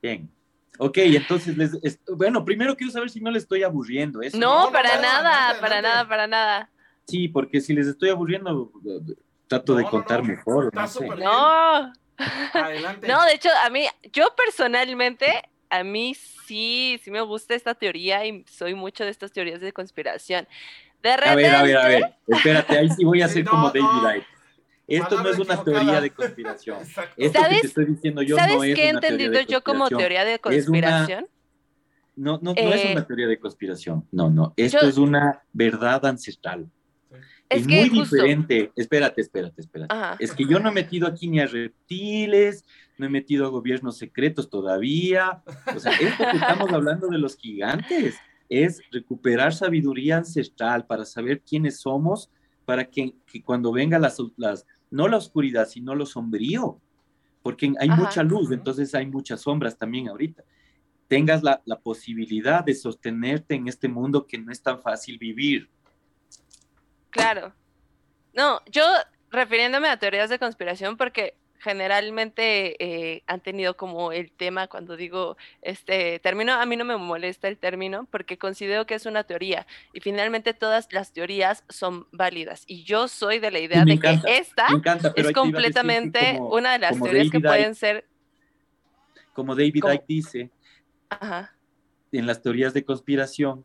[0.00, 0.30] Bien.
[0.78, 1.72] Ok, entonces, les,
[2.06, 4.20] bueno, primero quiero saber si no les estoy aburriendo.
[4.34, 6.70] No, para nada, para nada, para nada.
[7.08, 8.70] Sí, porque si les estoy aburriendo,
[9.48, 10.72] trato de contar mejor.
[11.18, 11.92] No.
[13.08, 18.24] No, de hecho, a mí, yo personalmente, a mí sí, sí me gusta esta teoría
[18.24, 20.46] y soy mucho de estas teorías de conspiración.
[21.02, 21.32] De repente...
[21.32, 24.24] A ver, a ver, a ver, espérate, ahí sí voy a hacer como David Light.
[24.86, 26.78] Esto no es una teoría de conspiración.
[27.16, 29.88] Esto ¿Sabes, que te estoy diciendo yo ¿sabes no es qué he entendido yo como
[29.88, 31.26] teoría de conspiración?
[32.16, 34.06] No, no, no es una eh, teoría de conspiración.
[34.12, 34.54] No, no.
[34.56, 36.68] Esto es una verdad ancestral.
[37.48, 38.72] Es, muy diferente.
[38.74, 39.94] Espérate, espérate, espérate.
[40.18, 42.64] Es que yo no he metido aquí ni a reptiles,
[42.98, 45.42] no he metido a gobiernos secretos todavía.
[45.74, 48.16] O sea, esto que estamos hablando de los gigantes
[48.48, 52.30] es recuperar sabiduría ancestral para saber quiénes somos,
[52.64, 56.80] para que, cuando venga las, las, no la oscuridad, sino lo sombrío,
[57.42, 60.42] porque hay mucha luz, entonces hay muchas sombras también ahorita.
[61.08, 65.68] Tengas la, la, posibilidad de sostenerte en este mundo que no es tan fácil vivir.
[67.10, 67.52] Claro.
[68.32, 68.82] No, yo
[69.30, 75.38] refiriéndome a teorías de conspiración, porque generalmente eh, han tenido como el tema cuando digo
[75.62, 79.66] este término, a mí no me molesta el término porque considero que es una teoría
[79.94, 84.20] y finalmente todas las teorías son válidas y yo soy de la idea de que
[84.26, 84.66] esta
[85.16, 88.04] es completamente una de las teorías que pueden ser
[89.32, 90.50] como David Icke dice
[92.12, 93.64] en las teorías de conspiración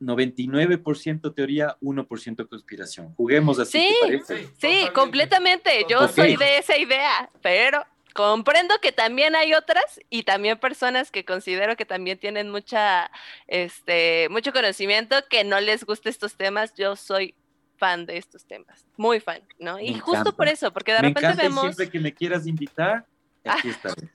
[0.00, 3.14] 99% teoría, 1% conspiración.
[3.14, 3.88] Juguemos así.
[4.26, 5.84] Sí, sí, completamente.
[5.88, 7.84] Yo soy de esa idea, pero
[8.14, 13.10] comprendo que también hay otras y también personas que considero que también tienen mucha,
[13.46, 16.74] este, mucho conocimiento que no les gusta estos temas.
[16.74, 17.34] Yo soy
[17.76, 19.78] fan de estos temas, muy fan, ¿no?
[19.78, 21.62] Y justo por eso, porque de repente vemos.
[21.62, 23.06] siempre que me quieras invitar,
[23.44, 24.08] aquí estaré.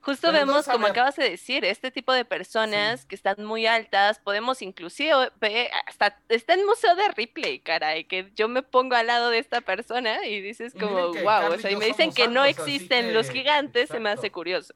[0.00, 4.62] Justo vemos, como acabas de decir, este tipo de personas que están muy altas, podemos
[4.62, 9.30] inclusive ver, hasta está en Museo de Ripley, caray, que yo me pongo al lado
[9.30, 13.12] de esta persona y dices como, wow, o sea, y me dicen que no existen
[13.12, 14.74] los gigantes, se me hace curioso.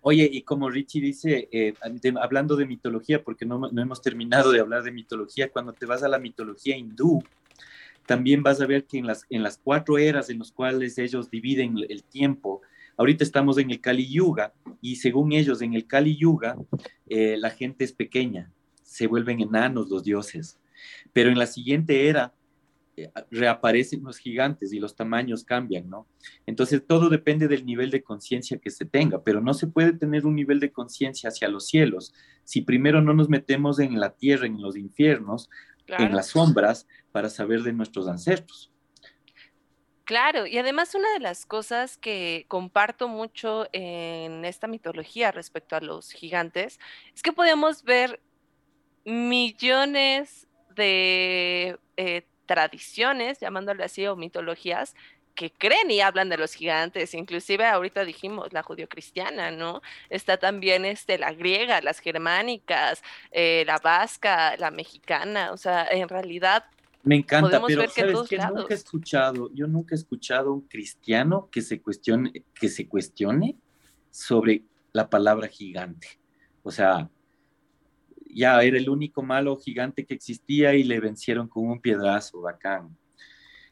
[0.00, 1.74] Oye, y como Richie dice, eh,
[2.20, 6.02] hablando de mitología, porque no, no, hemos terminado de hablar de mitología, cuando te vas
[6.02, 7.22] a la mitología hindú,
[8.06, 11.30] también vas a ver que en las, en las cuatro eras en las cuales ellos
[11.30, 12.62] dividen el tiempo,
[12.98, 16.56] ahorita estamos en el Kali Yuga, y según ellos, en el Kali Yuga,
[17.06, 20.58] eh, la gente es pequeña, se vuelven enanos los dioses.
[21.12, 22.34] Pero en la siguiente era,
[22.96, 26.08] eh, reaparecen los gigantes y los tamaños cambian, ¿no?
[26.44, 30.26] Entonces todo depende del nivel de conciencia que se tenga, pero no se puede tener
[30.26, 32.12] un nivel de conciencia hacia los cielos
[32.44, 35.48] si primero no nos metemos en la tierra, en los infiernos,
[35.86, 38.72] en las sombras, para saber de nuestros ancestros.
[40.08, 45.80] Claro, y además una de las cosas que comparto mucho en esta mitología respecto a
[45.82, 46.80] los gigantes
[47.14, 48.18] es que podemos ver
[49.04, 54.94] millones de eh, tradiciones, llamándole así, o mitologías,
[55.34, 59.82] que creen y hablan de los gigantes, inclusive ahorita dijimos la judio-cristiana, ¿no?
[60.08, 66.08] Está también este, la griega, las germánicas, eh, la vasca, la mexicana, o sea, en
[66.08, 66.64] realidad...
[67.02, 71.62] Me encanta, pero ¿sabes que Nunca he escuchado, yo nunca he escuchado un cristiano que
[71.62, 73.56] se cuestione, que se cuestione
[74.10, 76.18] sobre la palabra gigante.
[76.62, 77.08] O sea,
[78.26, 82.96] ya era el único malo gigante que existía y le vencieron con un piedrazo, bacán.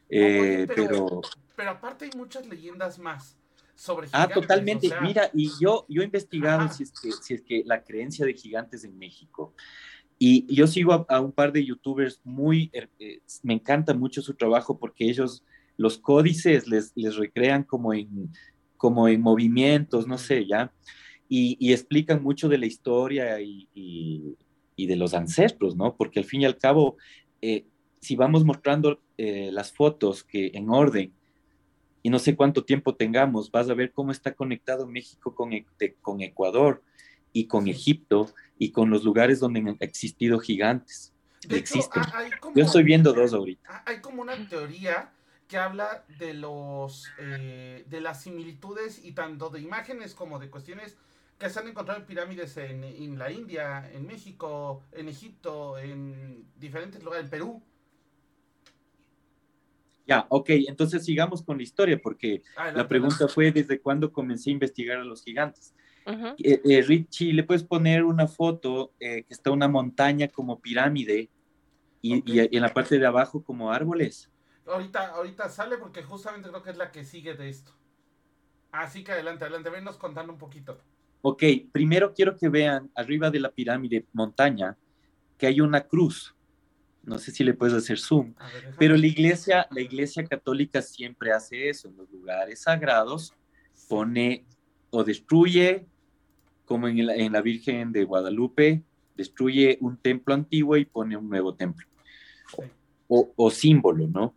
[0.09, 1.21] Eh, pero,
[1.55, 3.37] pero, aparte hay muchas leyendas más
[3.75, 4.37] sobre ah, gigantes.
[4.37, 4.89] Ah, totalmente.
[5.01, 8.33] Mira, y yo, yo he investigado si es, que, si es que la creencia de
[8.33, 9.53] gigantes en México.
[10.19, 14.33] Y yo sigo a, un par de youtubers muy, eh, eh, me encanta mucho su
[14.33, 15.43] trabajo porque ellos
[15.77, 18.31] los códices les, les recrean como en,
[18.77, 20.71] como en movimientos, no sé, ya.
[21.29, 23.67] Y, y, explican mucho de la historia y,
[24.77, 25.97] y de los ancestros, ¿no?
[25.97, 26.95] Porque al fin y al cabo,
[27.41, 27.65] eh,
[27.99, 31.11] si vamos mostrando eh, las fotos que en orden
[32.03, 35.65] y no sé cuánto tiempo tengamos, vas a ver cómo está conectado México con, e,
[35.99, 36.83] con Ecuador
[37.33, 41.13] y con Egipto y con los lugares donde han existido gigantes.
[41.49, 42.03] existen.
[42.55, 43.83] Yo estoy viendo dos ahorita.
[43.85, 45.11] Hay como una teoría
[45.47, 50.97] que habla de los eh, de las similitudes y tanto de imágenes como de cuestiones
[51.37, 57.25] que se han encontrado pirámides en, la India, en México, en Egipto, en diferentes lugares,
[57.25, 57.63] en Perú.
[60.07, 62.41] Ya, ok, entonces sigamos con la historia, porque
[62.73, 65.75] la pregunta fue desde cuándo comencé a investigar a los gigantes.
[66.37, 71.29] Eh, eh, Richie, ¿le puedes poner una foto eh, que está una montaña como pirámide
[72.01, 74.31] y, y, en la parte de abajo como árboles?
[74.65, 77.73] Ahorita, ahorita sale porque justamente creo que es la que sigue de esto.
[78.71, 80.77] Así que adelante, adelante, venos contando un poquito.
[81.21, 84.77] Ok, primero quiero que vean arriba de la pirámide montaña
[85.37, 86.35] que hay una cruz.
[87.03, 88.33] No sé si le puedes hacer zoom,
[88.77, 93.33] pero la iglesia, la iglesia católica siempre hace eso en los lugares sagrados,
[93.87, 94.45] pone
[94.89, 95.85] o destruye,
[96.67, 98.83] como en la, en la Virgen de Guadalupe,
[99.15, 101.87] destruye un templo antiguo y pone un nuevo templo.
[103.07, 104.35] O, o, símbolo, ¿no?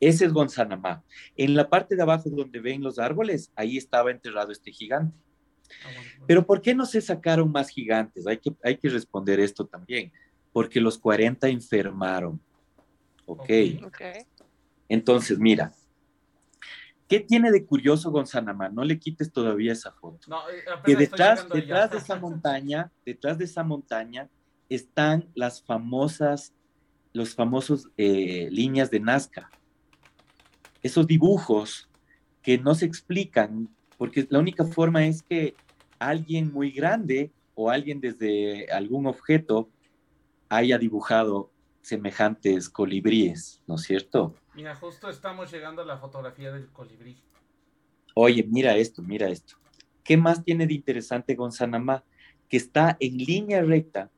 [0.00, 1.04] Ese es Gonzanamá.
[1.36, 5.14] En la parte de abajo donde ven los árboles, ahí estaba enterrado este gigante.
[6.26, 8.26] Pero ¿por qué no se sacaron más gigantes?
[8.26, 10.10] Hay que, hay que responder esto también.
[10.50, 12.40] Porque los 40 enfermaron.
[13.26, 13.50] Ok.
[14.88, 15.74] Entonces, mira,
[17.08, 18.68] ¿Qué tiene de curioso Gonzanamá?
[18.68, 20.28] No le quites todavía esa foto.
[20.52, 24.28] Eh, que detrás, detrás de esa montaña, detrás de esa montaña
[24.68, 26.52] están las famosas,
[27.14, 29.50] los famosos eh, líneas de Nazca.
[30.82, 31.88] Esos dibujos
[32.42, 35.56] que no se explican porque la única forma es que
[35.98, 39.70] alguien muy grande o alguien desde algún objeto
[40.48, 44.34] haya dibujado semejantes colibríes, ¿no es cierto?
[44.58, 47.16] Mira, justo estamos llegando a la fotografía del colibrí.
[48.16, 49.54] Oye, mira esto, mira esto.
[50.02, 52.02] ¿Qué más tiene de interesante Gonzanamá?
[52.48, 54.10] Que está en línea recta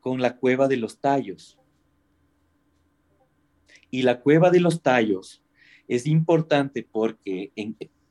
[0.00, 1.58] con la cueva de los tallos.
[3.90, 5.42] Y la cueva de los tallos
[5.88, 7.50] es importante porque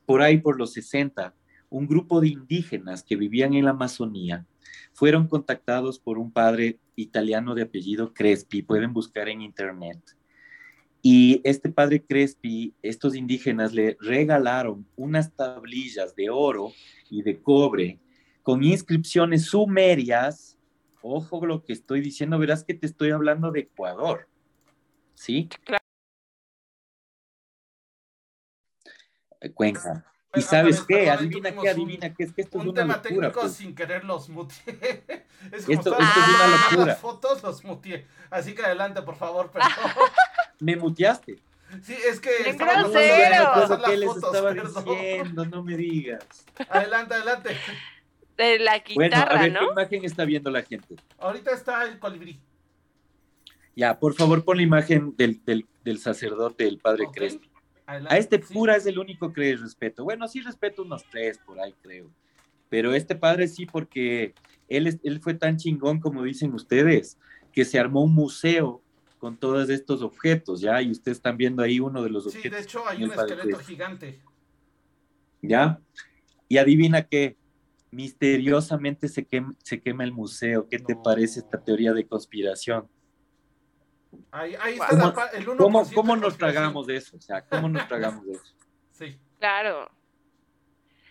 [0.07, 1.35] por ahí por los 60,
[1.69, 4.47] un grupo de indígenas que vivían en la Amazonía
[4.93, 9.99] fueron contactados por un padre italiano de apellido Crespi, pueden buscar en internet.
[11.01, 16.71] Y este padre Crespi, estos indígenas le regalaron unas tablillas de oro
[17.09, 17.99] y de cobre
[18.43, 20.57] con inscripciones sumerias.
[21.01, 24.27] Ojo lo que estoy diciendo, verás que te estoy hablando de Ecuador.
[25.15, 25.49] ¿Sí?
[25.63, 25.81] Claro.
[29.55, 30.05] Cuenca.
[30.35, 31.09] ¿Y sabes qué?
[31.09, 32.23] Adivina qué, adivina qué.
[32.23, 33.53] Es que esto es una tema técnico pues.
[33.53, 35.03] sin querer los mutié.
[35.51, 36.85] Es como esto, esto es una locura.
[36.85, 38.05] las fotos los mutié.
[38.29, 39.71] Así que adelante, por favor, perdón.
[40.61, 41.39] Me muteaste.
[41.81, 43.81] Sí, es que ¡En grosero!
[43.85, 45.45] ¿Qué les estaba diciendo?
[45.45, 46.25] No me digas.
[46.69, 47.49] Adelante, adelante.
[48.37, 49.59] De la guitarra, bueno, a ver, ¿no?
[49.59, 50.95] ¿qué imagen está viendo la gente?
[51.17, 52.39] Ahorita está el colibrí.
[53.75, 57.13] Ya, por favor, pon la imagen del, del, del sacerdote, el padre Ok.
[57.15, 57.49] Crespi.
[57.85, 58.53] Adelante, A este sí.
[58.53, 60.03] pura es el único que le respeto.
[60.03, 62.09] Bueno, sí respeto unos tres por ahí, creo.
[62.69, 64.33] Pero este padre sí, porque
[64.69, 67.17] él, es- él fue tan chingón, como dicen ustedes,
[67.53, 68.81] que se armó un museo
[69.21, 70.81] con todos estos objetos, ¿ya?
[70.81, 72.57] Y ustedes están viendo ahí uno de los Sí, objetos.
[72.57, 74.19] de hecho hay un padre esqueleto gigante.
[75.43, 75.79] ¿Ya?
[76.47, 77.37] Y adivina qué,
[77.91, 80.67] misteriosamente se quema, se quema el museo.
[80.67, 82.87] ¿Qué te parece esta teoría de conspiración?
[84.31, 87.15] Ahí, ahí está ¿Cómo- la el 1% ¿Cómo, nos tragamos de eso?
[87.17, 88.43] O sea, ¿cómo nos tragamos de eso?
[88.91, 89.87] Sí, Claro.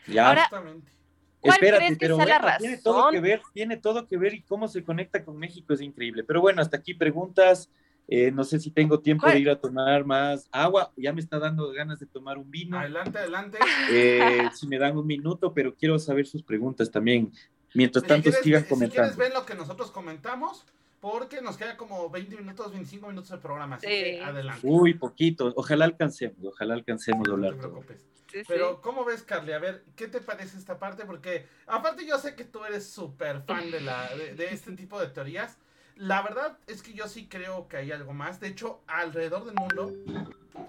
[0.09, 0.29] ¿Ya?
[0.31, 0.93] Ahora- justamente.
[1.41, 4.17] ¿Cuál Espérate, crees que pero sea la bueno, tiene todo que ver, tiene todo que
[4.19, 6.23] ver y cómo se conecta con México es increíble.
[6.25, 7.71] Pero bueno, hasta aquí preguntas.
[8.13, 9.35] Eh, no sé si tengo tiempo ¿Cuál?
[9.35, 10.93] de ir a tomar más agua.
[10.97, 12.77] Ya me está dando ganas de tomar un vino.
[12.77, 13.59] Adelante, adelante.
[13.89, 17.33] Eh, si me dan un minuto, pero quiero saber sus preguntas también.
[17.73, 19.17] Mientras Si tanto, quieres- sigan Si quieres, comentando.
[19.17, 20.67] ven lo que nosotros comentamos,
[21.01, 23.77] porque nos queda como 20 minutos, 25 minutos de programa.
[23.77, 23.93] Así Sí.
[23.93, 24.61] que adelante.
[24.67, 25.53] Uy, poquito.
[25.55, 27.71] Ojalá alcancemos, ojalá alcancemos a no te hablar todo.
[27.81, 28.05] preocupes.
[28.33, 28.45] Sí, sí.
[28.49, 29.53] Pero, ¿cómo ves, Carly?
[29.53, 31.05] A ver, ¿qué te parece esta parte?
[31.05, 35.01] Porque, aparte, yo sé que tú eres súper fan de, la, de, de este tipo
[35.01, 35.59] de teorías.
[36.01, 38.41] La verdad es que yo sí creo que hay algo más.
[38.41, 39.93] De hecho, alrededor del mundo,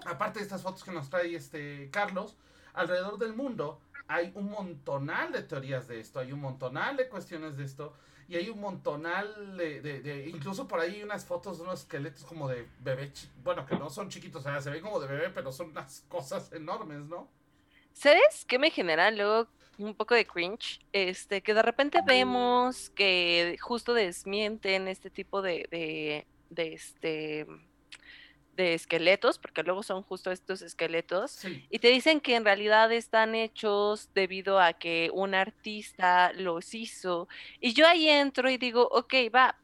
[0.04, 2.36] aparte de estas fotos que nos trae este Carlos,
[2.74, 7.56] alrededor del mundo hay un montonal de teorías de esto, hay un montonal de cuestiones
[7.56, 7.94] de esto,
[8.28, 12.24] y hay un montonal de, de- de- incluso por ahí unas fotos de unos esqueletos
[12.24, 13.10] como de bebé,
[13.42, 16.04] bueno, que no son chiquitos, o sea, se ven como de bebé, pero son unas
[16.10, 17.26] cosas enormes, ¿no?
[17.94, 20.80] ¿Sabes qué me genera luego un poco de cringe?
[20.92, 27.46] Este, que de repente vemos que justo desmienten este tipo de, de, de este
[28.54, 31.66] de esqueletos, porque luego son justo estos esqueletos, Sí.
[31.70, 37.28] y te dicen que en realidad están hechos debido a que un artista los hizo.
[37.60, 39.56] Y yo ahí entro y digo, ok, va,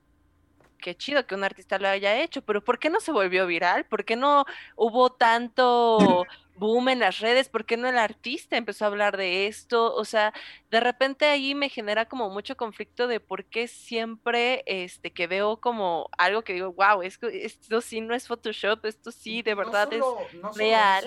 [0.79, 3.85] qué chido que un artista lo haya hecho, pero ¿por qué no se volvió viral?
[3.85, 6.25] ¿Por qué no hubo tanto
[6.59, 7.49] boom en las redes?
[7.49, 9.94] ¿Por qué no el artista empezó a hablar de esto?
[9.94, 10.33] O sea,
[10.71, 15.59] de repente ahí me genera como mucho conflicto de por qué siempre este que veo
[15.61, 19.59] como algo que digo, wow, es esto sí no es Photoshop, esto sí de No
[19.59, 21.05] verdad es solo- no solo real.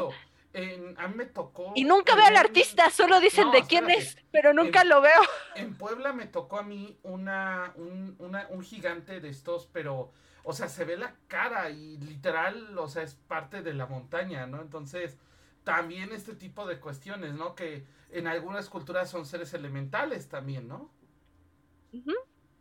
[0.53, 1.71] en- a mí me tocó.
[1.75, 4.99] y nunca veo al artista, solo dicen No, de quién es, pero nunca En- lo
[5.01, 5.21] veo.
[5.55, 10.11] En Puebla me tocó a mí una, un, una- un gigante de estos, pero,
[10.43, 14.45] o sea, se ve la cara y literal, o sea, es parte de la montaña,
[14.45, 14.61] ¿no?
[14.61, 15.17] Entonces,
[15.63, 17.55] también este tipo de cuestiones, ¿no?
[17.55, 20.91] Que en algunas culturas son seres elementales también, ¿no?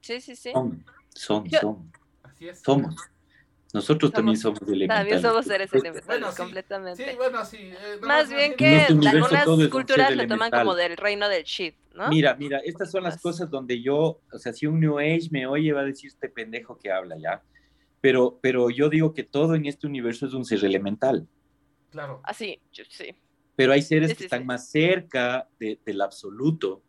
[0.01, 0.53] Sí, sí, sí.
[0.53, 0.85] Son,
[1.15, 2.61] son, Yo- son, Así es.
[2.61, 2.97] somos.
[3.73, 4.99] Nosotros también Somos- elementales.
[4.99, 6.37] También somos seres elementales, Bueno, sí.
[6.39, 7.09] completamente.
[7.09, 7.57] Sí, bueno, sí.
[7.59, 11.45] eh, Más bien En que este universo algunas culturas lo toman como del reino del
[11.45, 12.09] shit, ¿no?
[12.09, 15.47] Mira, mira, estas son las cosas donde yo, o sea, si un New Age me
[15.47, 17.43] oye, va a decir este pendejo que habla ya.
[18.01, 21.29] Pero, pero yo digo que todo en este universo es un ser elemental.
[21.91, 22.21] Claro.
[22.25, 23.15] Así, yo- sí.
[23.57, 24.47] Pero hay seres Sí, que sí, están sí.
[24.47, 26.83] más cerca de- del absoluto,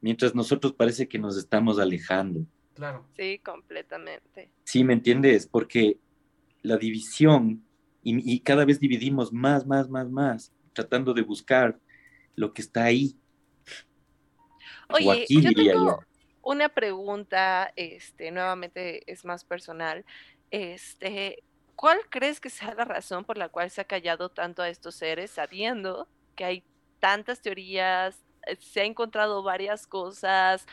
[0.00, 2.46] mientras nosotros parece que nos estamos alejando.
[2.74, 3.06] Claro.
[3.16, 4.50] Sí, completamente.
[4.64, 5.46] ¿Sí me entiendes?
[5.46, 5.98] Porque
[6.62, 7.64] la división,
[8.02, 11.78] y, y cada vez dividimos más, más, más, más, tratando de buscar
[12.34, 13.16] lo que está ahí.
[14.88, 15.98] o Oye, aquí, yo diría tengo yo.
[16.42, 20.04] una pregunta, este, nuevamente es más personal.
[20.50, 21.42] Este,
[21.76, 24.96] ¿cuál crees que sea la razón por la cual se ha callado tanto a estos
[24.96, 26.64] seres, sabiendo que hay
[27.00, 30.66] tantas teorías, eh, se ha encontrado varias cosas,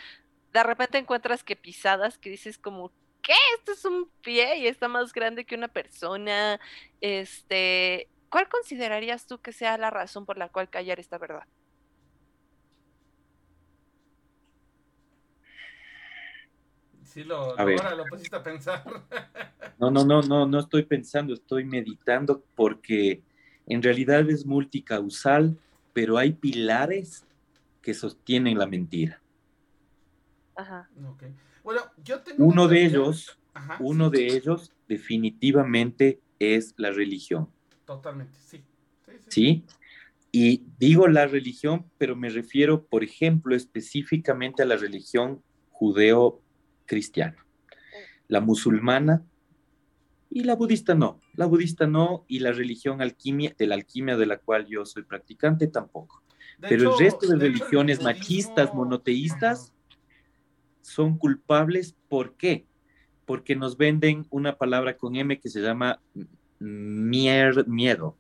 [0.54, 3.34] de repente encuentras que pisadas que dices como, ¿qué?
[3.58, 6.60] Esto es un pie y está más grande que una persona.
[7.02, 11.48] Este, ¿cuál considerarías tú que sea la razón por la cual callar esta verdad?
[17.14, 18.84] Sí, lo, A ahora lo pusiste a pensar.
[19.80, 23.22] No, no, no, no, no estoy pensando, estoy meditando porque
[23.66, 25.58] en realidad es multicausal,
[25.94, 27.26] pero hay pilares
[27.82, 29.22] que sostienen la mentira.
[30.56, 30.90] Ajá.
[31.06, 31.24] Ok.
[31.64, 37.50] Bueno, yo tengo Uno de ellos, Ajá, uno sí, de ellos definitivamente es la religión,
[37.86, 38.64] Totalmente, sí.
[39.06, 39.32] Sí, sí.
[39.32, 39.66] ¿sí?
[40.32, 45.44] Y digo la religión, pero me refiero, por ejemplo, específicamente a la religión
[46.94, 47.46] judeo-cristiana.
[48.28, 49.24] La musulmana
[50.30, 51.20] y la budista no.
[51.36, 55.04] La budista no y la religión alquimia, de la alquimia de la cual yo soy
[55.04, 56.24] practicante tampoco.
[56.58, 59.74] De Pero hecho- el resto de de hecho, el religiones budismo- machistas, monoteístas,
[60.82, 61.96] son culpables.
[62.10, 62.66] ¿Por qué?
[63.26, 66.02] Porque nos venden una palabra con M que se llama
[66.60, 68.18] miedo.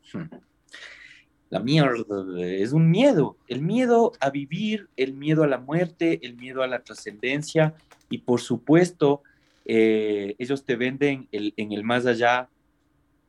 [1.53, 6.35] La mierda es un miedo, el miedo a vivir, el miedo a la muerte, el
[6.35, 7.75] miedo a la trascendencia
[8.09, 9.21] y por supuesto
[9.63, 12.49] eh, ellos te venden en el más allá.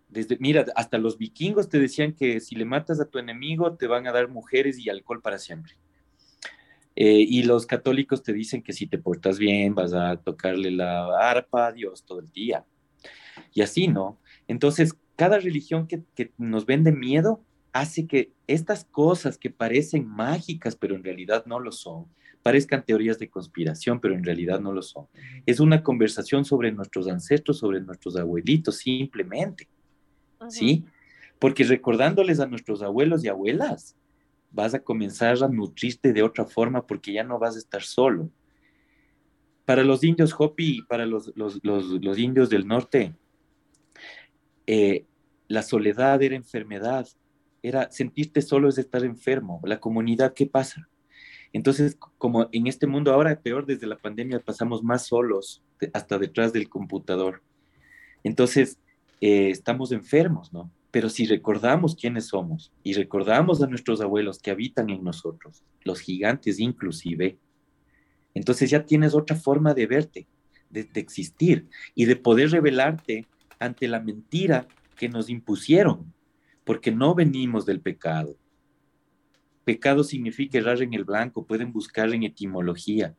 [0.08, 3.86] Desde, mira, hasta los vikingos te decían que si le matas a tu enemigo te
[3.88, 5.74] van a dar mujeres y alcohol para siempre.
[6.96, 11.28] Eh, y los católicos te dicen que si te portas bien vas a tocarle la
[11.28, 12.64] arpa a Dios todo el día.
[13.52, 14.18] Y así, ¿no?
[14.48, 17.42] Entonces, cada religión que nos vende miedo
[17.74, 22.06] hace que estas cosas que parecen mágicas, pero en realidad no lo son,
[22.40, 25.06] parezcan teorías de conspiración, pero en realidad no lo son.
[25.44, 29.68] Es una conversación sobre nuestros ancestros, sobre nuestros abuelitos, simplemente.
[30.48, 30.84] ¿Sí?
[31.40, 33.96] Porque recordándoles a nuestros abuelos y abuelas,
[34.52, 38.30] vas a comenzar a nutrirte de otra forma porque ya no vas a estar solo.
[39.64, 43.14] Para los indios Hopi y para los, los, indios del norte,
[44.68, 45.06] eh,
[45.48, 47.08] la soledad era enfermedad,
[47.64, 49.60] era sentirte solo es estar enfermo.
[49.64, 50.86] La comunidad, ¿qué pasa?
[51.50, 55.62] Entonces, como en este mundo ahora, peor desde la pandemia, pasamos más solos
[55.94, 57.42] hasta detrás del computador.
[58.22, 58.78] Entonces,
[59.22, 60.70] eh, estamos enfermos, ¿no?
[60.90, 66.00] Pero si recordamos quiénes somos y recordamos a nuestros abuelos que habitan en nosotros, los
[66.00, 67.38] gigantes inclusive,
[68.34, 70.26] entonces ya tienes otra forma de verte,
[70.68, 73.26] de, existir y de poder revelarte
[73.58, 76.12] ante la mentira que nos impusieron,
[76.64, 78.36] porque no venimos del pecado.
[79.64, 83.14] Pecado significa errar en el blanco, pueden buscar en etimología,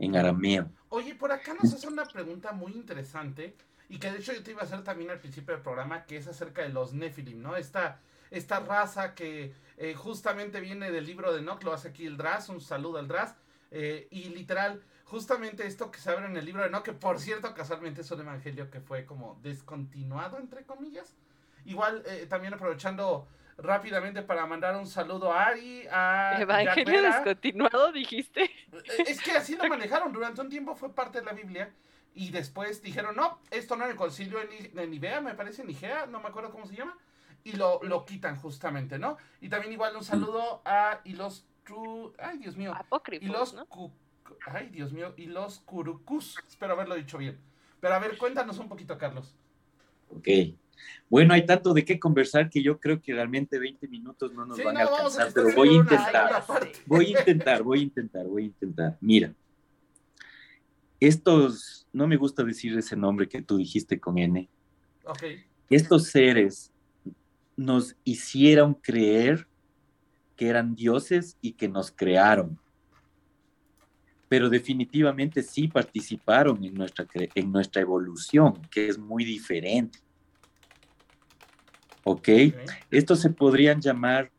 [0.00, 0.70] en arameo.
[0.88, 3.54] Oye, por acá nos hace una pregunta muy interesante
[3.88, 6.16] y que de hecho yo te iba a hacer también al principio del programa, que
[6.16, 7.56] es acerca de los Nephilim, ¿no?
[7.56, 8.00] Esta,
[8.30, 12.48] esta raza que eh, justamente viene del libro de Enoch, lo hace aquí el Dras,
[12.48, 13.36] un saludo al Dras,
[13.70, 17.20] eh, y literal, justamente esto que se abre en el libro de Enoch, que por
[17.20, 21.16] cierto casualmente es un evangelio que fue como descontinuado, entre comillas.
[21.66, 28.50] Igual, eh, también aprovechando rápidamente para mandar un saludo a Ari, a Evangelio descontinuado, dijiste.
[29.06, 31.72] Es que así lo manejaron, durante un tiempo fue parte de la Biblia
[32.14, 34.38] y después dijeron, no, esto no era el concilio
[34.72, 36.96] de Nivea, me parece, Nigea, no me acuerdo cómo se llama.
[37.44, 39.18] Y lo, lo quitan justamente, ¿no?
[39.40, 41.46] Y también igual un saludo a y los
[42.18, 42.72] ay Dios mío.
[42.74, 43.56] Apócrifos, y los
[44.46, 46.38] ay Dios mío, y los curucus.
[46.48, 47.38] Espero haberlo dicho bien.
[47.80, 49.36] Pero a ver, cuéntanos un poquito, Carlos.
[50.10, 50.28] Ok.
[51.08, 54.62] Bueno, hay tanto de qué conversar que yo creo que realmente 20 minutos no nos
[54.62, 56.44] van a alcanzar, pero voy a intentar.
[56.86, 58.98] Voy a intentar, voy a intentar, voy a intentar.
[59.00, 59.32] Mira,
[61.00, 64.48] estos, no me gusta decir ese nombre que tú dijiste con N.
[65.68, 66.72] Estos seres
[67.56, 69.46] nos hicieron creer
[70.36, 72.58] que eran dioses y que nos crearon.
[74.28, 80.00] Pero definitivamente sí participaron en nuestra, en nuestra evolución, que es muy diferente.
[82.08, 82.28] ¿Ok?
[82.92, 84.30] Estos se podrían llamar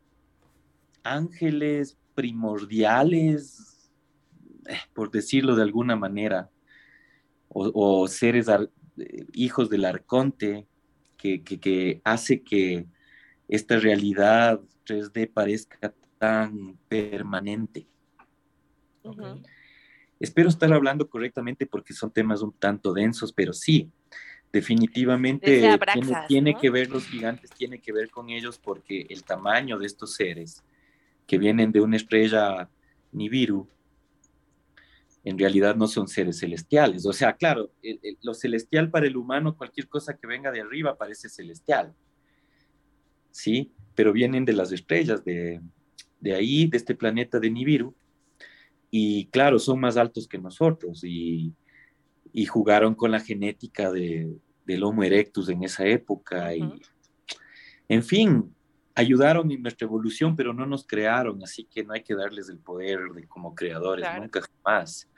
[1.04, 3.90] ángeles primordiales,
[4.94, 6.48] por decirlo de alguna manera,
[7.50, 8.46] o, seres
[9.34, 10.66] hijos del arconte,
[11.18, 12.86] que, hace que
[13.48, 17.86] esta realidad 3D parezca tan permanente.
[20.18, 23.92] Espero estar hablando correctamente porque son temas un tanto densos, pero sí,
[24.52, 25.78] definitivamente
[26.26, 30.14] tiene, que ver los gigantes, tiene que ver con ellos porque el tamaño de estos
[30.14, 30.62] seres
[31.26, 32.68] que vienen de una estrella
[33.12, 33.68] Nibiru
[35.24, 37.04] en realidad no son seres celestiales.
[37.04, 37.70] O sea, claro,
[38.22, 41.94] lo celestial para el humano, cualquier cosa que venga de arriba parece celestial,
[43.30, 43.72] ¿sí?
[43.94, 45.60] Pero vienen de las estrellas, de,
[46.34, 47.94] ahí, de este planeta de Nibiru,
[48.90, 51.52] y claro, son más altos que nosotros y,
[52.46, 56.80] jugaron con la genética de, del Homo erectus en esa época y,
[57.88, 58.54] en fin,
[58.94, 62.58] ayudaron en nuestra evolución, pero no nos crearon, así que no hay que darles el
[62.58, 65.08] poder de como creadores, nunca jamás.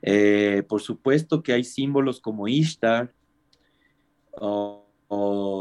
[0.00, 3.12] Eh, por supuesto que hay símbolos como Ishtar
[4.32, 4.78] o,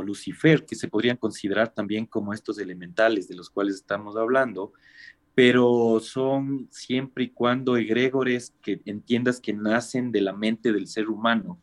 [0.06, 4.72] Lucifer, que se podrían considerar también como estos elementales de los cuales estamos hablando,
[5.42, 11.10] pero son siempre y cuando egregores que entiendas que nacen de la mente del ser
[11.10, 11.60] humano.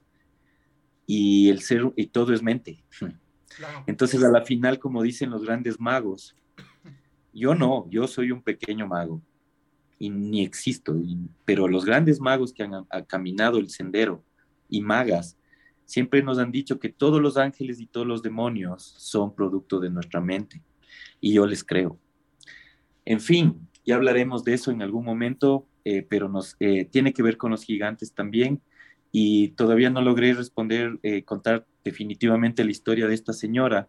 [1.07, 2.83] Y el ser y todo es mente.
[3.87, 6.35] Entonces, a la final, como dicen los grandes magos,
[7.33, 9.22] yo no, yo soy un pequeño mago.
[9.97, 11.01] Y ni existo,
[11.45, 14.24] pero los grandes magos que han, caminado el sendero
[14.68, 15.39] y magas
[15.85, 19.91] siempre nos han dicho que todos los ángeles y todos los demonios son producto de
[19.91, 20.64] nuestra mente.
[21.20, 21.97] Y yo les creo.
[23.05, 27.22] En fin, ya hablaremos de eso en algún momento, eh, pero nos eh, tiene que
[27.22, 28.61] ver con los gigantes también
[29.12, 33.89] y todavía no logré responder, eh, contar definitivamente la historia de esta señora,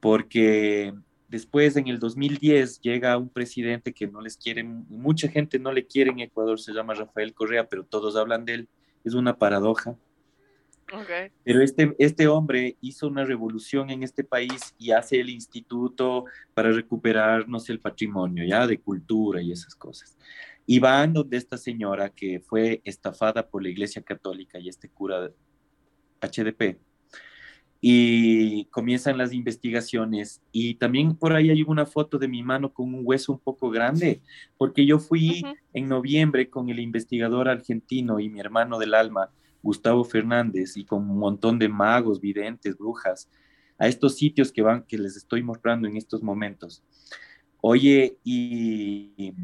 [0.00, 0.92] porque
[1.28, 5.86] después en el 2010 llega un presidente que no les quiere, mucha gente no le
[5.86, 8.68] quiere en Ecuador, se llama Rafael Correa, pero todos hablan de él,
[9.04, 9.94] es una paradoja.
[11.44, 16.24] Pero este, este hombre hizo una revolución en este país y hace el instituto
[16.54, 20.16] para recuperarnos el patrimonio, ya, de cultura y esas cosas.
[20.66, 25.30] Y van donde esta señora que fue estafada por la Iglesia Católica y este cura
[26.20, 26.78] HDP,
[27.84, 32.94] y comienzan las investigaciones y también por ahí hay una foto de mi mano con
[32.94, 34.22] un hueso un poco grande,
[34.56, 35.42] porque yo fui
[35.74, 39.30] en noviembre con el investigador argentino y mi hermano del alma,
[39.62, 43.30] Gustavo Fernández, y con un montón de magos, videntes, brujas,
[43.78, 46.84] a estos sitios que van, que les estoy mostrando en estos momentos.
[47.60, 49.34] Oye, y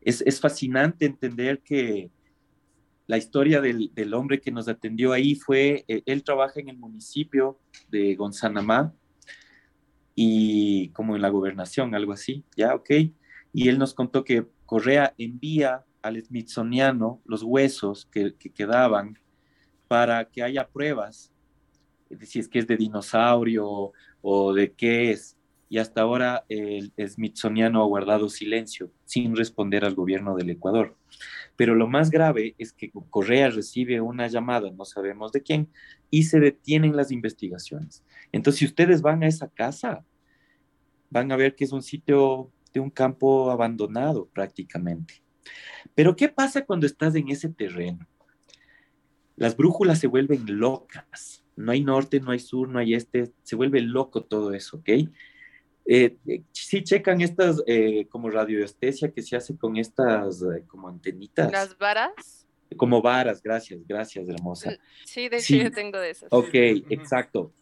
[0.00, 2.10] es, es fascinante entender que
[3.06, 6.78] la historia del, del, hombre que nos atendió ahí fue, eh, él trabaja en el
[6.78, 7.58] municipio
[7.90, 8.94] de Gonzanamá
[10.14, 12.90] y como en la gobernación, algo así, ya, ok.
[13.52, 19.18] Y él nos contó que Correa envía al Smithsoniano los huesos que, que quedaban
[19.94, 21.32] para que haya pruebas
[22.22, 23.92] si es que es de dinosaurio
[24.22, 25.36] o de qué es.
[25.68, 30.96] Y hasta ahora el Smithsoniano ha guardado silencio sin responder al gobierno del Ecuador.
[31.54, 35.70] Pero lo más grave es que Correa recibe una llamada, no sabemos de quién,
[36.10, 38.02] y se detienen las investigaciones.
[38.32, 40.04] Entonces, si ustedes van a esa casa,
[41.08, 45.22] van a ver que es un sitio de un campo abandonado prácticamente.
[45.94, 48.08] Pero ¿qué pasa cuando estás en ese terreno?
[49.36, 51.44] Las brújulas se vuelven locas.
[51.56, 53.32] No hay norte, no hay sur, no hay este.
[53.42, 54.88] Se vuelve loco todo eso, ¿ok?
[55.86, 61.52] Eh, eh, sí checan estas eh, como radioestesia que se hace con estas como antenitas.
[61.52, 62.46] ¿Las varas?
[62.76, 64.76] Como varas, gracias, gracias, hermosa.
[65.04, 66.28] Sí, de hecho yo tengo de esas.
[66.32, 66.54] Ok,
[66.88, 67.52] exacto.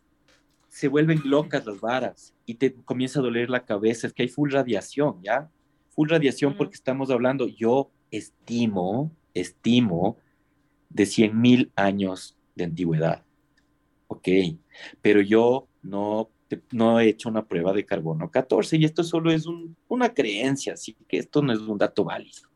[0.69, 4.07] Se vuelven locas las varas y te comienza a doler la cabeza.
[4.07, 5.51] Es que hay full radiación, ¿ya?
[5.91, 10.17] Full radiación porque estamos hablando, yo estimo, estimo
[10.93, 13.25] de 100 mil años de antigüedad.
[14.09, 14.29] Ok,
[15.01, 16.31] pero yo no
[16.71, 19.47] no he hecho una prueba de carbono 14 y esto solo es
[19.89, 22.49] una creencia, así que esto no es un dato válido.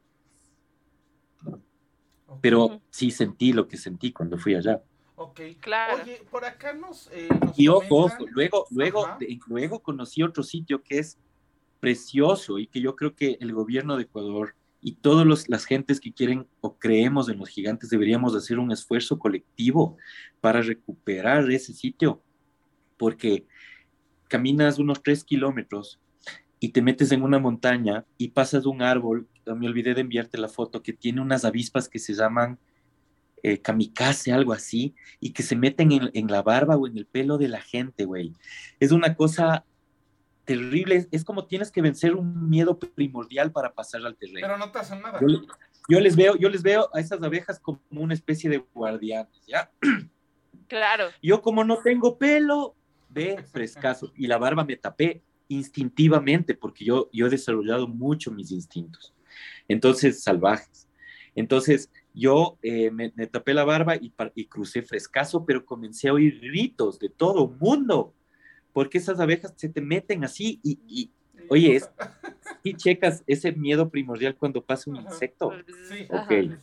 [2.41, 4.82] Pero sí sentí lo que sentí cuando fui allá.
[5.14, 6.03] Ok, claro.
[6.03, 7.09] Oye, por acá nos...
[7.12, 9.09] Eh, y ojo, luego, luego,
[9.47, 11.18] luego conocí otro sitio que es
[11.80, 14.55] precioso y que yo creo que el gobierno de Ecuador
[14.87, 19.18] y todas las gentes que quieren o creemos en los gigantes deberíamos hacer un esfuerzo
[19.18, 19.97] colectivo
[20.41, 22.22] para recuperar ese sitio,
[22.97, 23.45] porque
[24.28, 25.99] caminas unos tres kilómetros
[26.61, 30.47] y te metes en una montaña y pasas un árbol, me olvidé de enviarte la
[30.47, 32.61] foto, que tiene unas avispas que se llaman
[33.43, 37.39] eh, kamikaze, algo así, y que se meten en, la barba o en el pelo
[37.39, 38.34] de la gente, güey.
[38.78, 39.64] Es una cosa
[40.47, 44.38] terrible, es, como tienes que vencer un miedo primordial para pasar al terreno.
[44.40, 45.20] Pero no te hacen nada.
[45.88, 49.70] Yo, les veo, yo les veo a esas abejas como una especie de guardianes, ¿ya?
[50.68, 51.11] Claro.
[51.22, 52.74] Yo como no tengo pelo,
[53.09, 58.51] ve frescazo y la barba me tapé instintivamente porque yo, yo he desarrollado mucho mis
[58.51, 59.14] instintos.
[59.68, 60.88] Entonces, salvajes.
[61.36, 66.40] Entonces, yo eh, me, tapé la barba y, y, crucé frescazo, pero comencé a oír
[66.40, 68.14] gritos de todo mundo,
[68.77, 71.11] porque esas abejas se te meten así y, y
[71.49, 71.91] oye, es,
[72.62, 75.51] y checas ese miedo primordial cuando pasa un insecto.
[75.89, 76.07] Sí.
[76.11, 76.59] Ok.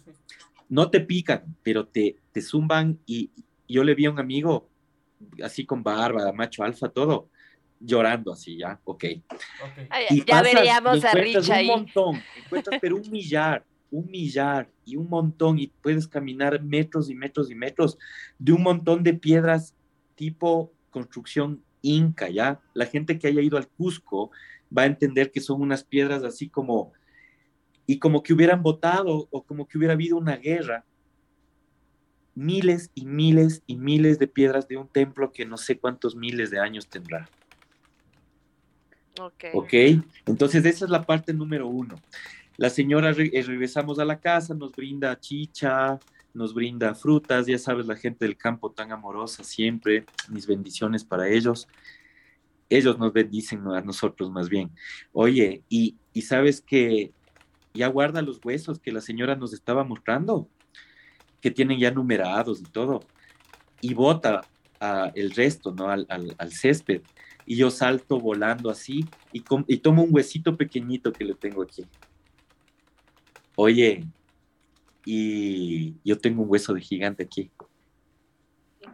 [0.69, 3.31] No te pican, pero te, te zumban y
[3.67, 4.69] yo le vi a un amigo
[5.43, 7.29] así con barba, macho alfa, todo,
[7.79, 9.05] llorando así, ya, ok.
[10.11, 11.67] Y ya veríamos a Rich ahí.
[11.67, 17.09] Un montón, encuentras pero un millar, un millar y un montón, y puedes caminar metros
[17.09, 17.97] y metros y metros
[18.37, 19.75] de un montón de piedras
[20.13, 22.59] tipo construcción inca, ¿ya?
[22.73, 24.31] La gente que haya ido al Cusco
[24.75, 26.93] va a entender que son unas piedras así como,
[27.85, 30.83] y como que hubieran votado o como que hubiera habido una guerra
[32.35, 36.49] miles y miles y miles de piedras de un templo que no sé cuántos miles
[36.51, 37.29] de años tendrá.
[39.19, 39.45] Ok.
[39.53, 39.73] Ok,
[40.25, 41.95] entonces esa es la parte número uno.
[42.57, 45.99] La señora, eh, regresamos a la casa, nos brinda chicha,
[46.33, 51.29] nos brinda frutas, ya sabes, la gente del campo tan amorosa siempre, mis bendiciones para
[51.29, 51.67] ellos.
[52.69, 54.71] Ellos nos bendicen a nosotros más bien.
[55.11, 57.11] Oye, y, y sabes que
[57.73, 60.47] ya guarda los huesos que la señora nos estaba mostrando
[61.43, 63.01] que tienen ya numerados y todo,
[63.81, 64.47] y bota
[65.13, 65.89] el resto, ¿no?
[65.89, 67.01] Al, césped.
[67.45, 71.85] Y yo salto volando así y, y tomo un huesito pequeñito que le tengo aquí.
[73.55, 74.05] Oye,
[75.05, 77.51] y yo tengo un hueso de gigante aquí.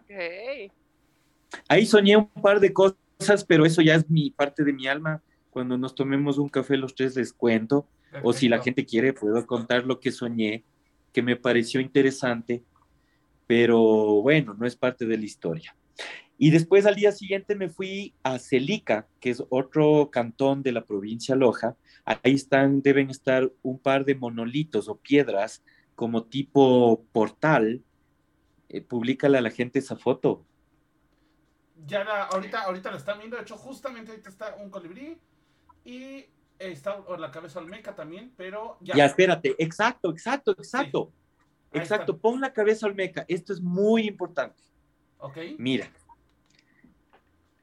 [0.04, 0.72] Okay.
[1.68, 5.22] Ahí soñé un par de cosas, pero eso ya es mi parte de mi alma.
[5.50, 7.88] Cuando nos tomemos un café los tres les cuento,
[8.24, 10.64] o si la gente quiere puedo contar lo que soñé,
[11.14, 12.64] que me pareció interesante,
[13.48, 15.76] pero bueno, no es parte de la historia.
[16.38, 20.86] Y después al día siguiente me fui a Celica, que es otro cantón de la
[20.86, 21.76] provincia Loja.
[22.06, 25.64] Ahí están, deben estar un par de monolitos o piedras
[26.00, 27.84] como tipo portal.
[28.70, 30.46] Eh, públicale a la gente esa foto.
[31.86, 33.36] Ya la, ahorita, ahorita la están viendo.
[33.36, 35.18] De hecho, justamente ahorita está un colibrí
[35.84, 36.26] y
[36.58, 38.96] está la cabeza olmeca también, pero ya.
[38.96, 39.56] Ya, espérate.
[39.58, 41.12] Exacto, exacto, exacto.
[41.74, 42.18] Exacto.
[42.18, 43.26] Pon la cabeza olmeca.
[43.28, 44.64] Esto es muy importante.
[45.18, 45.38] Ok.
[45.58, 45.92] Mira,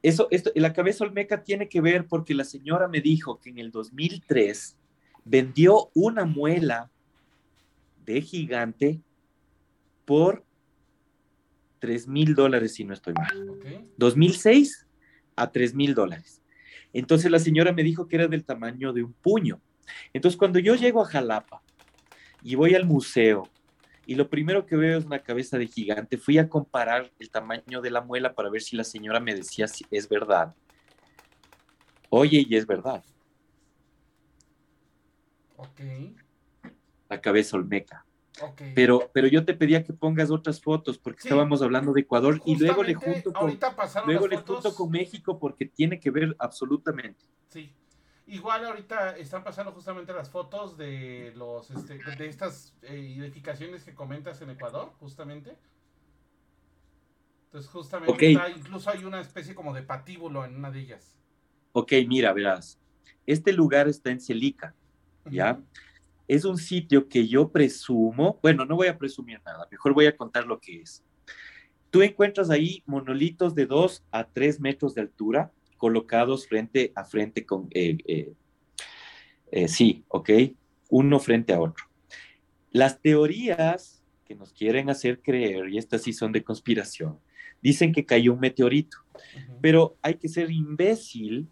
[0.03, 3.59] eso, esto, la cabeza olmeca tiene que ver porque la señora me dijo que en
[3.59, 4.77] el 2003
[5.25, 6.91] vendió una muela
[8.07, 9.03] de gigante
[10.05, 10.45] por
[11.81, 13.59] 3 mil dólares, si no estoy mal.
[13.97, 14.87] 2006
[15.35, 16.43] a 3 mil dólares.
[16.93, 19.61] Entonces la señora me dijo que era del tamaño de un puño.
[20.13, 21.63] Entonces cuando yo llego a Jalapa
[22.43, 23.51] y voy al museo
[24.07, 26.17] y lo primero que veo es una cabeza de gigante.
[26.17, 29.67] Fui a comparar el tamaño de la muela para ver si la señora me decía
[29.67, 30.55] si es verdad.
[32.09, 33.05] Oye, y es verdad.
[35.57, 35.81] Ok.
[37.09, 38.05] La cabeza olmeca.
[38.41, 38.73] Okay.
[38.75, 42.57] Pero, pero yo te pedía que pongas otras fotos porque estábamos hablando de Ecuador y
[42.57, 43.59] luego le junto con,
[44.05, 47.25] luego le junto con México porque tiene que ver absolutamente.
[47.49, 47.73] Sí.
[48.27, 53.95] Igual ahorita están pasando justamente las fotos de los este, de estas eh, edificaciones que
[53.95, 55.57] comentas en Ecuador, justamente.
[57.45, 61.17] Entonces, justamente incluso hay una especie como de patíbulo en una de ellas.
[61.73, 62.81] Ok, mira, verás.
[63.27, 64.75] Este lugar está en Celica,
[65.31, 65.61] ¿ya?
[66.29, 70.17] Es un sitio que yo presumo, bueno, no voy a presumir nada, mejor voy a
[70.17, 71.05] contar lo que es.
[71.91, 77.47] Tú encuentras ahí monolitos de 2 a 3 metros de altura, colocados frente a frente
[77.47, 78.33] con, eh, eh,
[79.51, 80.31] eh, sí, ok,
[80.91, 81.85] uno frente a otro.
[82.71, 87.19] Las teorías que nos quieren hacer creer, y estas sí son de conspiración,
[87.63, 88.99] dicen que cayó un meteorito,
[89.61, 91.49] pero hay que ser imbécil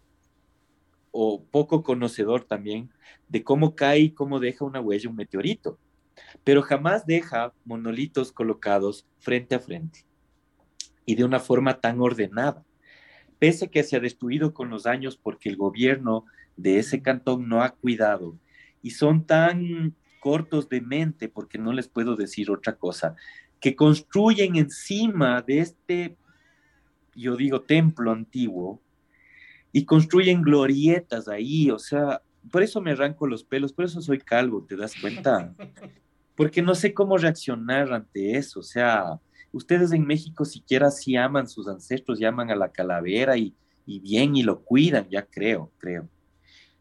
[1.17, 2.89] o poco conocedor también
[3.29, 5.79] de cómo cae y cómo deja una huella un meteorito,
[6.43, 10.03] pero jamás deja monolitos colocados frente a frente
[11.05, 12.65] y de una forma tan ordenada.
[13.39, 16.25] Pese que se ha destruido con los años porque el gobierno
[16.57, 18.37] de ese cantón no ha cuidado
[18.81, 23.15] y son tan cortos de mente, porque no les puedo decir otra cosa,
[23.61, 26.17] que construyen encima de este,
[27.15, 28.81] yo digo, templo antiguo
[29.75, 34.19] y construyen glorietas ahí, o sea, por eso me arranco los pelos, por eso soy
[34.19, 35.53] calvo, ¿te das cuenta?
[36.37, 39.19] Porque no sé cómo reaccionar ante eso, o sea,
[39.51, 43.53] ustedes en México siquiera sí aman sus ancestros, llaman a la calavera y,
[43.85, 46.07] bien y lo cuidan, ya creo, creo.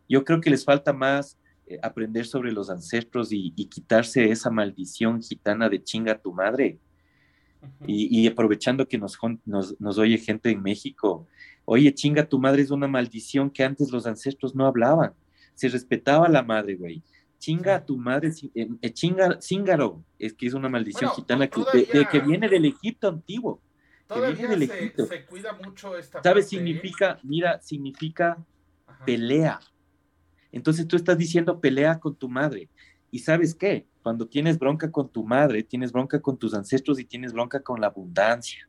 [0.09, 1.37] Yo creo que les falta más
[1.67, 6.79] eh, aprender sobre los ancestros y, quitarse esa maldición gitana de chinga tu madre.
[7.89, 11.27] y, aprovechando que nos, nos, nos, oye gente en México,
[11.65, 15.13] oye, chinga tu madre es una maldición que antes los ancestros no hablaban.
[15.55, 17.03] Se respetaba a la madre, güey
[17.45, 21.63] chinga a tu madre, eh, eh, chinga, cíngaro, es que es una maldición gitana que,
[22.11, 23.61] que viene del Egipto antiguo.
[24.07, 26.49] Todavía del se, cuida mucho esta ¿Sabes?
[26.49, 28.39] Significa, mira, significa
[29.05, 29.61] pelea.
[30.53, 32.71] Entonces tú estás diciendo pelea con tu madre.
[33.11, 33.87] ¿Y sabes qué?
[34.03, 37.79] Cuando tienes bronca con tu madre, tienes bronca con tus ancestros y tienes bronca con
[37.79, 38.67] la abundancia.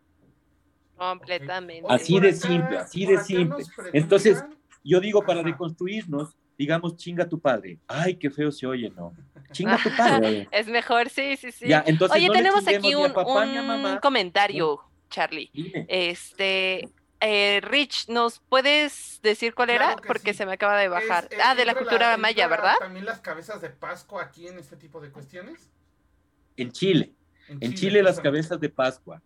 [0.97, 1.85] Completamente.
[1.89, 3.63] Así de simple, así de simple.
[3.93, 4.43] Entonces,
[4.83, 7.79] yo digo, para reconstruirnos, digamos, chinga tu padre.
[7.87, 9.13] Ay, qué feo se oye, ¿no?
[9.51, 10.47] Chinga tu padre.
[10.51, 11.65] es mejor, sí, sí, sí.
[12.11, 13.11] Oye, tenemos aquí un,
[14.01, 14.79] comentario,
[15.09, 15.51] Charlie.
[15.87, 16.89] Este,
[17.19, 19.95] eh, Rich, ¿nos puedes decir cuál era?
[20.07, 21.29] Porque se me acaba de bajar.
[21.43, 22.75] ah, de la cultura maya, ¿verdad?
[22.79, 25.71] También las cabezas de Pascua aquí en este tipo de cuestiones.
[26.57, 27.13] En Chile.
[27.47, 29.21] En, Chile las cabezas de Pascua.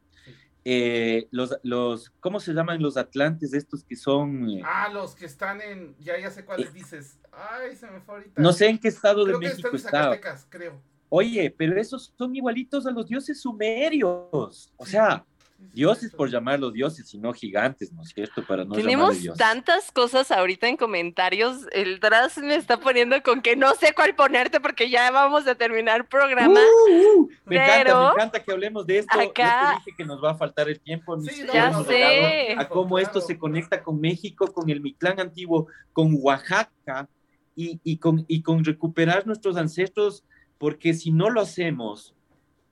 [0.66, 4.49] Eh, los, los, ¿cómo se llaman los atlantes estos que son?
[4.49, 4.62] Eh?
[4.66, 7.18] Ah, los que están en, ya, ya sé cuáles eh, dices.
[7.32, 8.41] Ay, se me fue ahorita.
[8.41, 10.20] No sé en qué estado de México está.
[10.49, 10.82] Creo.
[11.10, 14.72] Oye, pero esos son igualitos a los dioses sumerios.
[14.78, 15.26] O sea,
[15.74, 18.43] dioses por llamarlos dioses, sino gigantes, ¿no es cierto?
[18.45, 21.66] Para no Tenemos tantas cosas ahorita en comentarios.
[21.72, 25.55] El Dras me está poniendo con que no sé cuál ponerte porque ya vamos a
[25.55, 26.60] terminar programa.
[26.60, 29.20] Uh, uh, me encanta, me encanta que hablemos de esto.
[29.20, 29.74] Acá...
[29.74, 31.18] Yo dije que nos va a faltar el tiempo.
[31.53, 32.55] ya sé.
[32.57, 37.07] A cómo esto se conecta con México, con el Mictlán antiguo, con Oaxaca
[37.55, 40.24] y, y, con, y con recuperar nuestros ancestros
[40.60, 42.14] porque si no lo hacemos,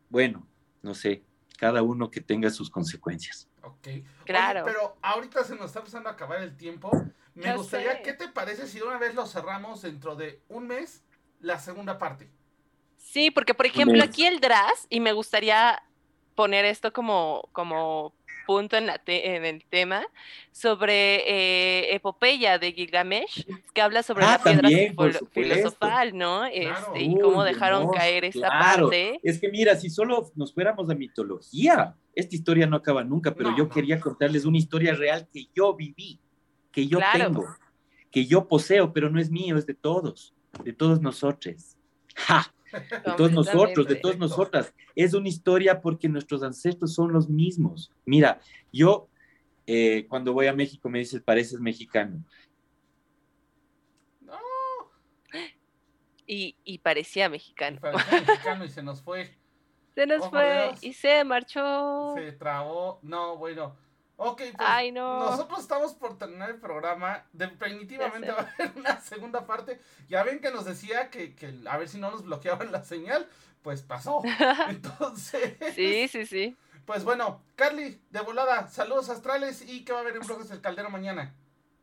[0.09, 0.45] bueno,
[0.83, 1.23] no sé,
[1.57, 3.49] cada uno que tenga sus consecuencias.
[3.63, 3.87] Ok.
[4.23, 4.63] Claro.
[4.63, 6.89] pero ahorita se nos está empezando a acabar el tiempo.
[7.33, 11.03] Me gustaría, ¿qué te parece si de una vez lo cerramos dentro de un mes,
[11.39, 12.31] la segunda parte?
[12.97, 15.83] Sí, porque por ejemplo aquí el DRAS, y me gustaría
[16.35, 18.13] poner esto como, como
[18.47, 20.07] punto en, la en el tema
[20.53, 24.69] sobre eh, Epopeya de Gilgamesh, que habla sobre la piedra
[25.31, 26.45] filosofal, ¿no?
[26.45, 29.19] Este, y cómo dejaron caer esta parte.
[29.21, 33.55] Es que mira, si solo nos fuéramos a mitología, esta historia no acaba nunca, pero
[33.55, 36.19] yo quería contarles una historia real que yo viví,
[36.71, 37.45] que yo tengo,
[38.09, 40.33] que yo poseo, pero no es mío, es de todos,
[40.63, 41.75] de todos nosotros.
[42.15, 42.51] ¡Ja!
[42.79, 44.73] De todos nosotros, de todas nosotras.
[44.95, 47.91] Es una historia porque nuestros ancestros son los mismos.
[48.05, 48.39] Mira,
[48.71, 49.09] yo
[49.65, 52.23] eh, cuando voy a México me dices, pareces mexicano.
[54.21, 54.37] No.
[56.29, 57.79] Y, parecía mexicano.
[57.79, 59.37] parecía mexicano y se nos fue.
[59.95, 62.13] Se nos fue y se marchó.
[62.15, 62.99] Se trabó.
[63.01, 63.75] No, bueno.
[64.19, 67.23] Ok, pues nosotros estamos por terminar el programa.
[67.33, 69.79] Definitivamente va a haber una segunda parte.
[70.09, 71.35] Ya ven que nos decía que,
[71.69, 73.29] a ver si no nos bloqueaban la señal.
[73.61, 74.23] Pues pasó.
[74.69, 75.55] Entonces.
[75.75, 76.57] sí, sí, sí.
[76.85, 80.61] Pues bueno, Carly, de volada, saludos astrales y que va a haber en Bloques del
[80.61, 81.35] Caldero mañana.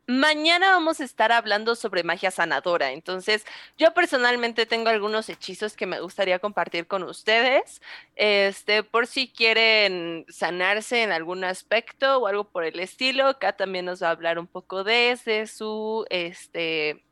[0.06, 2.92] Mañana vamos a estar hablando sobre magia sanadora.
[2.92, 3.46] Entonces,
[3.78, 7.80] yo personalmente tengo algunos hechizos que me gustaría compartir con ustedes.
[8.14, 13.28] Este, por si quieren sanarse en algún aspecto o algo por el estilo.
[13.28, 17.02] Acá también nos va a hablar un poco desde su este,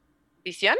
[0.45, 0.77] visión.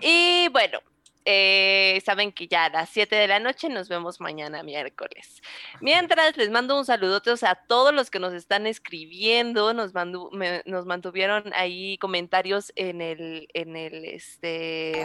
[0.00, 0.80] Y bueno,
[1.28, 5.42] eh, saben que ya a las 7 de la noche nos vemos mañana miércoles.
[5.80, 11.52] Mientras les mando un saludote a todos los que nos están escribiendo, nos, nos mantuvieron
[11.52, 15.04] ahí comentarios en el, en el, este,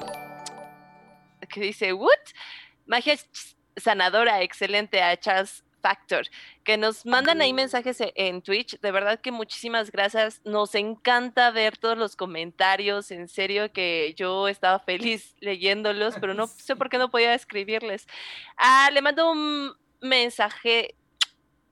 [1.49, 2.11] que dice, what?
[2.86, 3.15] Magia
[3.76, 6.27] sanadora, excelente a Charles Factor,
[6.63, 8.79] que nos mandan ahí mensajes e, en Twitch.
[8.79, 10.41] De verdad que muchísimas gracias.
[10.45, 13.11] Nos encanta ver todos los comentarios.
[13.11, 18.07] En serio que yo estaba feliz leyéndolos, pero no sé por qué no podía escribirles.
[18.57, 20.95] Ah, le mando un mensaje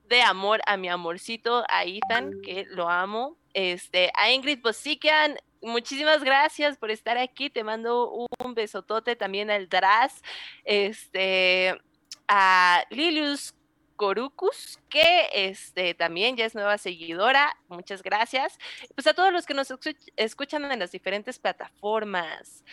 [0.09, 3.37] de amor a mi amorcito, a Ethan, que lo amo.
[3.53, 7.49] Este, a Ingrid Bosikian, muchísimas gracias por estar aquí.
[7.49, 10.21] Te mando un besotote también al Dras.
[10.65, 11.79] Este,
[12.27, 13.53] a Lilius
[13.99, 17.53] Corucus, que este, también ya es nueva seguidora.
[17.67, 18.57] Muchas gracias.
[18.95, 19.73] Pues a todos los que nos
[20.15, 22.63] escuchan en las diferentes plataformas.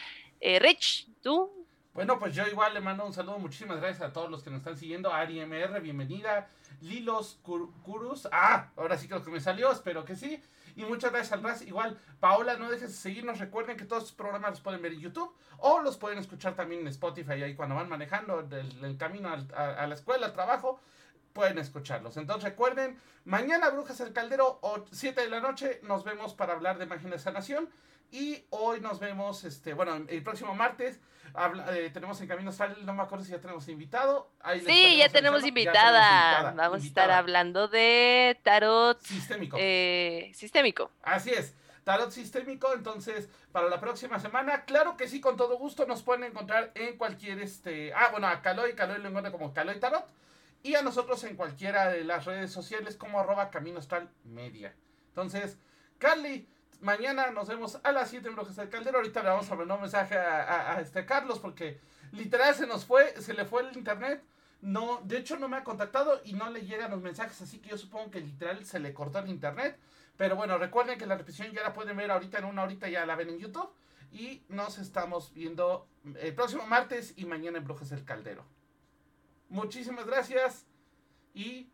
[0.41, 1.51] Eh, Rich, ¿tú?
[1.95, 3.41] Bueno, pues yo igual le mando un saludo.
[3.41, 5.13] Muchísimas gracias a todos los que nos están siguiendo.
[5.13, 6.49] Ari MR, bienvenida.
[6.81, 8.29] Lilos Curus.
[8.31, 10.41] Ah, ahora sí creo que me salió, espero que sí.
[10.77, 11.63] Y muchas gracias al RAS.
[11.63, 13.41] Igual, Paola, no dejes de seguirnos.
[13.41, 16.83] Recuerden que todos los programas los pueden ver en YouTube o los pueden escuchar también
[16.83, 20.79] en Spotify ahí cuando van manejando el, camino a, la escuela, al trabajo
[21.37, 22.17] pueden escucharlos.
[22.17, 24.59] Entonces recuerden, mañana Brujas el Caldero,
[24.91, 27.69] 7 de la noche, nos vemos para hablar de magia de sanación.
[28.11, 30.99] Y hoy nos vemos, este, bueno, el próximo martes
[31.73, 34.31] eh, tenemos en Camino Astral, no me acuerdo si ya tenemos invitado.
[34.65, 36.53] sí, ya tenemos, invitada.
[36.53, 39.57] Vamos a estar hablando de tarot sistémico.
[39.61, 40.91] Eh, sistémico.
[41.03, 41.55] Así es.
[41.85, 46.25] Tarot sistémico, entonces, para la próxima semana, claro que sí, con todo gusto nos pueden
[46.25, 50.05] encontrar en cualquier, este, ah, bueno, a Caloy, Caloy lo encuentra como Caloy Tarot,
[50.67, 54.75] y a nosotros en cualquiera de las redes sociales como arroba Camino Astral Media.
[55.11, 55.59] Entonces,
[55.99, 56.49] Carly,
[56.81, 58.99] mañana nos vemos a las 7 en Brujas del Caldero.
[58.99, 61.79] Ahorita le vamos a mandar un mensaje a, este Carlos porque
[62.11, 64.25] literal se nos fue, se le fue el internet.
[64.61, 67.69] No, de hecho no me ha contactado y no le llegan los mensajes, así que
[67.69, 69.79] yo supongo que literal se le cortó el internet.
[70.17, 73.07] Pero bueno, recuerden que la repetición ya la pueden ver ahorita en una horita, ya
[73.07, 73.71] la ven en YouTube.
[74.11, 75.87] Y nos estamos viendo
[76.19, 78.56] el próximo martes y mañana en Brujas del Caldero.
[79.49, 80.67] Muchísimas gracias
[81.35, 81.69] y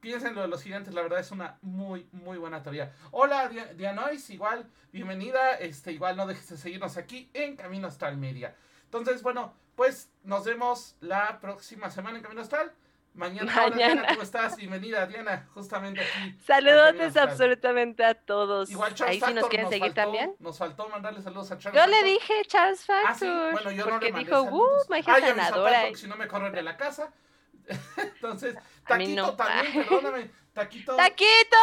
[0.00, 2.92] piensen lo de los gigantes, la verdad es una muy, muy buena teoría.
[3.10, 8.56] Hola, Dianois, igual, bienvenida, este, igual no dejes de seguirnos aquí en Camino Astral Media.
[8.84, 12.72] Entonces, bueno, pues nos vemos la próxima semana en Camino Astral.
[13.14, 13.76] Mañana, Mañana.
[13.76, 14.56] Diana, ¿cómo estás?
[14.56, 16.38] Bienvenida, Diana, justamente aquí.
[16.46, 18.70] Saludos absolutamente a todos.
[18.70, 20.34] Igual Charles Ahí si nos quieren seguir también.
[20.38, 23.10] Nos faltó mandarle saludos a Charles Yo le dije Charles Factor.
[23.10, 23.26] Ah, sí.
[23.52, 25.94] Bueno, yo porque no le dijo, uh, magia sanadora.
[25.94, 27.12] si no me corren de la casa.
[27.96, 28.56] Entonces,
[28.86, 30.30] Taquito también, perdóname.
[30.52, 30.96] Taquito.
[30.96, 31.56] ¡Taquito!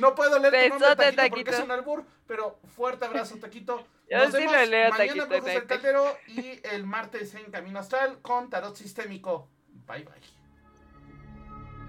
[0.00, 3.86] No puedo leer tu nombre, taquito, porque es un albur, pero fuerte abrazo, Taquito.
[4.08, 5.42] Yo Nos sí vemos lo leo, mañana Taquito.
[5.42, 9.48] Mañana el y el martes en Camino Astral con Tarot Sistémico.
[9.86, 10.35] Bye, bye.